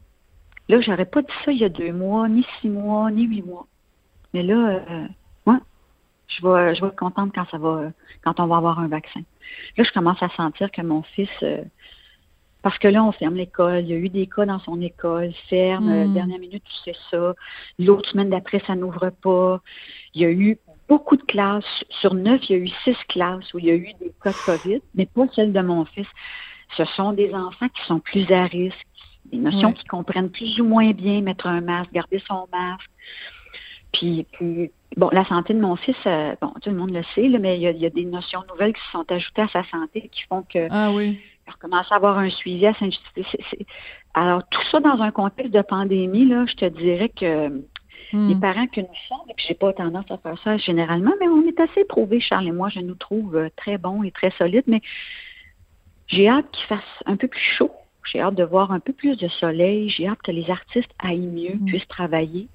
Là, 0.70 0.80
j'aurais 0.80 1.06
pas 1.06 1.24
dit 1.24 1.34
ça 1.44 1.52
il 1.52 1.58
y 1.58 1.64
a 1.64 1.70
deux 1.70 1.92
mois, 1.92 2.30
ni 2.30 2.46
six 2.60 2.70
mois, 2.70 3.10
ni 3.10 3.24
huit 3.24 3.42
mois. 3.42 3.66
Mais 4.36 4.44
là, 4.44 4.84
je 6.38 6.46
vais, 6.46 6.76
je 6.76 6.82
vais 6.82 6.88
être 6.88 6.96
contente 6.96 7.32
quand 7.34 7.46
ça 7.50 7.58
va, 7.58 7.92
quand 8.24 8.40
on 8.40 8.48
va 8.48 8.58
avoir 8.58 8.80
un 8.80 8.88
vaccin. 8.88 9.22
Là, 9.78 9.84
je 9.84 9.92
commence 9.92 10.22
à 10.22 10.30
sentir 10.30 10.72
que 10.72 10.82
mon 10.82 11.04
fils, 11.04 11.30
euh, 11.44 11.64
parce 12.62 12.78
que 12.78 12.88
là, 12.88 13.04
on 13.04 13.12
ferme 13.12 13.36
l'école. 13.36 13.82
Il 13.82 13.88
y 13.88 13.94
a 13.94 13.98
eu 13.98 14.10
des 14.10 14.28
cas 14.28 14.46
dans 14.46 14.60
son 14.60 14.82
école, 14.82 15.34
ferme, 15.50 15.90
euh, 15.90 16.06
hmm. 16.06 16.14
dernière 16.14 16.40
minute, 16.40 16.64
tu 16.64 16.92
sais 16.92 16.98
ça. 17.10 17.34
L'autre 17.80 18.10
semaine 18.10 18.30
d'après, 18.30 18.62
ça 18.68 18.76
n'ouvre 18.76 19.10
pas. 19.10 19.62
Il 20.14 20.22
y 20.22 20.26
a 20.26 20.32
eu 20.32 20.58
beaucoup 20.88 21.18
de 21.18 21.24
classes. 21.24 21.84
Sur 21.90 22.14
neuf, 22.14 22.42
il 22.50 22.58
y 22.58 22.60
a 22.60 22.64
eu 22.64 22.70
six 22.84 22.98
classes 23.10 23.54
où 23.54 23.60
il 23.60 23.66
y 23.66 23.72
a 23.72 23.76
eu 23.76 23.94
des 24.00 24.12
cas 24.24 24.32
de 24.32 24.46
COVID, 24.46 24.82
mais 24.96 25.06
pas 25.06 25.26
celles 25.34 25.54
de 25.54 25.62
mon 25.62 25.86
fils. 25.86 26.08
Ce 26.78 26.86
sont 26.86 27.14
des 27.14 27.34
enfants 27.34 27.68
qui 27.70 27.84
sont 27.86 28.00
plus 28.00 28.32
à 28.32 28.46
risque, 28.46 28.88
des 29.26 29.38
notions 29.38 29.74
qui 29.74 29.84
comprennent 29.86 30.30
plus 30.30 30.60
ou 30.60 30.66
moins 30.66 30.92
bien 30.92 31.22
mettre 31.22 31.48
un 31.48 31.62
masque, 31.62 31.92
garder 31.92 32.22
son 32.28 32.48
masque. 32.52 32.90
Puis, 33.92 34.26
puis 34.32 34.72
Bon, 34.98 35.10
la 35.12 35.24
santé 35.24 35.54
de 35.54 35.60
mon 35.60 35.78
fils, 35.78 35.96
euh, 36.06 36.36
bon, 36.42 36.52
tout 36.62 36.70
le 36.70 36.76
monde 36.76 36.92
le 36.92 37.04
sait, 37.16 37.30
mais 37.40 37.58
il 37.58 37.62
y, 37.62 37.86
a, 37.86 37.90
des 37.90 38.06
notions 38.06 38.44
nouvelles 38.50 38.74
qui 38.74 38.82
sont 38.92 39.10
ajoutées 39.10 39.44
à 39.44 39.48
sa 39.48 39.64
santé 39.64 40.10
qui 40.12 40.24
font 40.24 40.44
que 40.44 40.68
ah, 40.70 40.92
oui. 40.92 41.18
il 41.48 41.52
recommence 41.52 41.90
à 41.92 41.96
avoir 41.96 42.18
un 42.18 42.30
suivi 42.30 42.68
à 42.68 42.74
saint 42.74 42.90
Alors, 44.14 44.44
tout 44.50 44.62
ça 44.70 44.82
dans 44.82 45.02
un 45.02 45.12
contexte 45.12 45.54
de 45.54 45.62
pandémie, 45.62 46.26
là, 46.26 46.46
je 46.46 46.56
te 46.56 46.66
dirais 46.66 47.08
que 47.08 47.48
hmm. 48.12 48.28
les 48.28 48.36
parents 48.36 48.68
que 48.68 48.82
nous 48.82 48.88
sommes, 49.08 49.30
et 49.30 49.34
puis 49.34 49.46
j'ai 49.48 49.54
pas 49.54 49.72
tendance 49.72 50.12
à 50.12 50.18
faire 50.18 50.38
ça 50.44 50.58
généralement, 50.58 51.14
mais 51.22 51.30
on 51.30 51.42
est 51.48 51.60
assez 51.62 51.86
prouvés, 51.86 52.20
Charles 52.20 52.48
et 52.48 52.52
moi, 52.52 52.68
je 52.68 52.82
nous 52.82 52.96
trouve 52.96 53.38
euh, 53.38 53.50
très 53.56 53.78
bons 53.78 54.04
et 54.04 54.12
très 54.12 54.32
solides, 54.32 54.66
mais 54.68 54.82
j'ai 56.08 56.28
hâte 56.28 56.52
qu'il 56.52 56.66
fasse 56.66 56.84
un 57.06 57.16
peu 57.16 57.30
plus 57.30 57.40
chaud. 57.40 57.72
J'ai 58.12 58.20
hâte 58.20 58.36
de 58.36 58.44
voir 58.44 58.74
un 58.74 58.82
peu 58.82 58.92
plus 58.92 59.16
de 59.16 59.28
soleil. 59.30 59.88
J'ai 59.90 60.08
hâte 60.08 60.22
que 60.22 60.32
les 60.32 60.50
artistes 60.50 60.92
aillent 61.00 61.20
mieux, 61.28 61.56
hmm. 61.56 61.66
puissent 61.66 61.88
travailler 61.88 62.50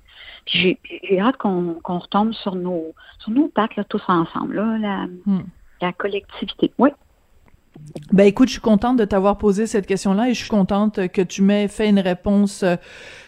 j'ai 0.47 0.79
hâte 1.21 1.37
qu'on 1.37 1.81
retombe 1.83 2.33
sur 2.33 2.55
nos, 2.55 2.95
sur 3.19 3.31
nos 3.31 3.49
pattes 3.49 3.77
là, 3.77 3.85
tous 3.85 4.03
ensemble, 4.09 4.57
là, 4.57 4.79
la, 4.79 5.07
hmm. 5.27 5.45
la 5.81 5.93
collectivité. 5.93 6.73
Oui. 6.79 6.91
Ben 8.13 8.25
écoute, 8.25 8.49
je 8.49 8.53
suis 8.53 8.61
contente 8.63 8.97
de 8.97 9.05
t'avoir 9.05 9.39
posé 9.39 9.67
cette 9.67 9.87
question-là 9.87 10.29
et 10.29 10.35
je 10.35 10.41
suis 10.41 10.49
contente 10.49 11.09
que 11.09 11.23
tu 11.23 11.43
m'aies 11.43 11.69
fait 11.69 11.89
une 11.89 11.99
réponse 11.99 12.63
euh, 12.63 12.77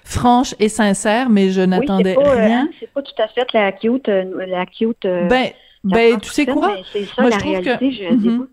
franche 0.04 0.54
et 0.58 0.68
sincère, 0.68 1.28
mais 1.28 1.50
je 1.50 1.60
n'attendais 1.60 2.16
euh, 2.16 2.30
rien. 2.30 2.62
Hein, 2.62 2.68
c'est 2.80 2.90
pas 2.92 3.02
tout 3.02 3.22
à 3.22 3.28
fait 3.28 3.52
la 3.52 3.72
cute, 3.72 4.08
euh, 4.08 4.46
la 4.46 4.64
cute. 4.66 5.02
ben, 5.02 5.50
ben 5.84 6.18
tu 6.20 6.30
sais 6.30 6.46
quoi? 6.46 6.68
Moi, 6.68 6.82
je 6.94 7.38
trouve 7.38 7.52
réalité. 7.52 7.78
Que... 7.78 7.90
Je 7.90 8.14
mm 8.14 8.48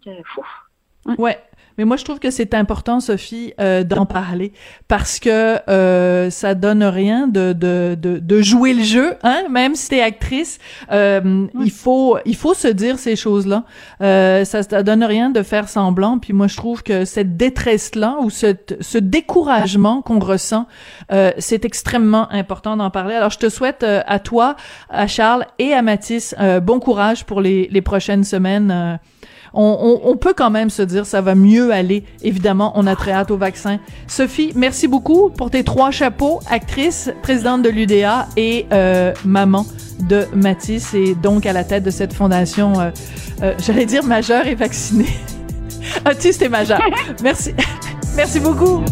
-hmm. 1.06 1.15
ouais. 1.17 1.38
Mais 1.77 1.85
moi, 1.85 1.97
je 1.97 2.03
trouve 2.03 2.19
que 2.19 2.31
c'est 2.31 2.53
important, 2.53 2.99
Sophie, 2.99 3.53
euh, 3.59 3.83
d'en 3.83 4.05
parler 4.05 4.53
parce 4.88 5.19
que 5.19 5.59
euh, 5.69 6.29
ça 6.29 6.53
donne 6.55 6.83
rien 6.83 7.27
de, 7.27 7.53
de, 7.53 7.97
de, 7.99 8.19
de, 8.19 8.41
jouer 8.41 8.73
le 8.73 8.83
jeu, 8.83 9.15
hein. 9.23 9.43
Même 9.49 9.75
si 9.75 9.89
t'es 9.89 10.01
actrice, 10.01 10.59
euh, 10.91 11.47
il 11.61 11.71
faut 11.71 12.17
il 12.25 12.35
faut 12.35 12.53
se 12.53 12.67
dire 12.67 12.99
ces 12.99 13.15
choses-là. 13.15 13.63
Euh, 14.01 14.45
ça, 14.45 14.63
ça 14.63 14.83
donne 14.83 15.03
rien 15.03 15.29
de 15.29 15.41
faire 15.43 15.69
semblant. 15.69 16.19
Puis 16.19 16.33
moi, 16.33 16.47
je 16.47 16.57
trouve 16.57 16.83
que 16.83 17.05
cette 17.05 17.38
détresse-là 17.38 18.17
ou 18.21 18.29
ce, 18.29 18.55
ce 18.79 18.97
découragement 18.97 20.01
qu'on 20.01 20.19
ressent, 20.19 20.67
euh, 21.11 21.31
c'est 21.38 21.65
extrêmement 21.65 22.31
important 22.31 22.77
d'en 22.77 22.89
parler. 22.89 23.15
Alors, 23.15 23.31
je 23.31 23.39
te 23.39 23.49
souhaite 23.49 23.83
euh, 23.83 24.01
à 24.05 24.19
toi, 24.19 24.55
à 24.89 25.07
Charles 25.07 25.45
et 25.59 25.73
à 25.73 25.81
Mathis 25.81 26.35
bon 26.63 26.79
courage 26.79 27.25
pour 27.25 27.41
les, 27.41 27.67
les 27.71 27.81
prochaines 27.81 28.23
semaines 28.23 28.99
on, 29.55 30.17
peut 30.17 30.33
quand 30.35 30.49
même 30.49 30.69
se 30.69 30.81
dire 30.81 31.05
ça 31.05 31.21
va 31.21 31.35
mieux 31.35 31.71
aller. 31.71 32.03
Évidemment, 32.23 32.73
on 32.75 32.87
a 32.87 32.95
très 32.95 33.11
hâte 33.11 33.31
au 33.31 33.37
vaccin. 33.37 33.79
Sophie, 34.07 34.51
merci 34.55 34.87
beaucoup 34.87 35.29
pour 35.29 35.49
tes 35.49 35.63
trois 35.63 35.91
chapeaux, 35.91 36.39
actrice, 36.49 37.09
présidente 37.21 37.61
de 37.61 37.69
l'UDA 37.69 38.27
et 38.37 38.65
euh, 38.71 39.13
maman 39.23 39.65
de 39.99 40.25
Matisse 40.33 40.93
et 40.93 41.15
donc 41.15 41.45
à 41.45 41.53
la 41.53 41.63
tête 41.63 41.83
de 41.83 41.91
cette 41.91 42.13
fondation, 42.13 42.79
euh, 42.79 42.89
euh, 43.43 43.53
j'allais 43.59 43.85
dire 43.85 44.03
majeure 44.03 44.45
et 44.47 44.55
vaccinée. 44.55 45.15
Autiste 46.09 46.41
et 46.41 46.49
majeur. 46.49 46.81
Merci. 47.21 47.53
merci 48.15 48.39
beaucoup. 48.39 48.83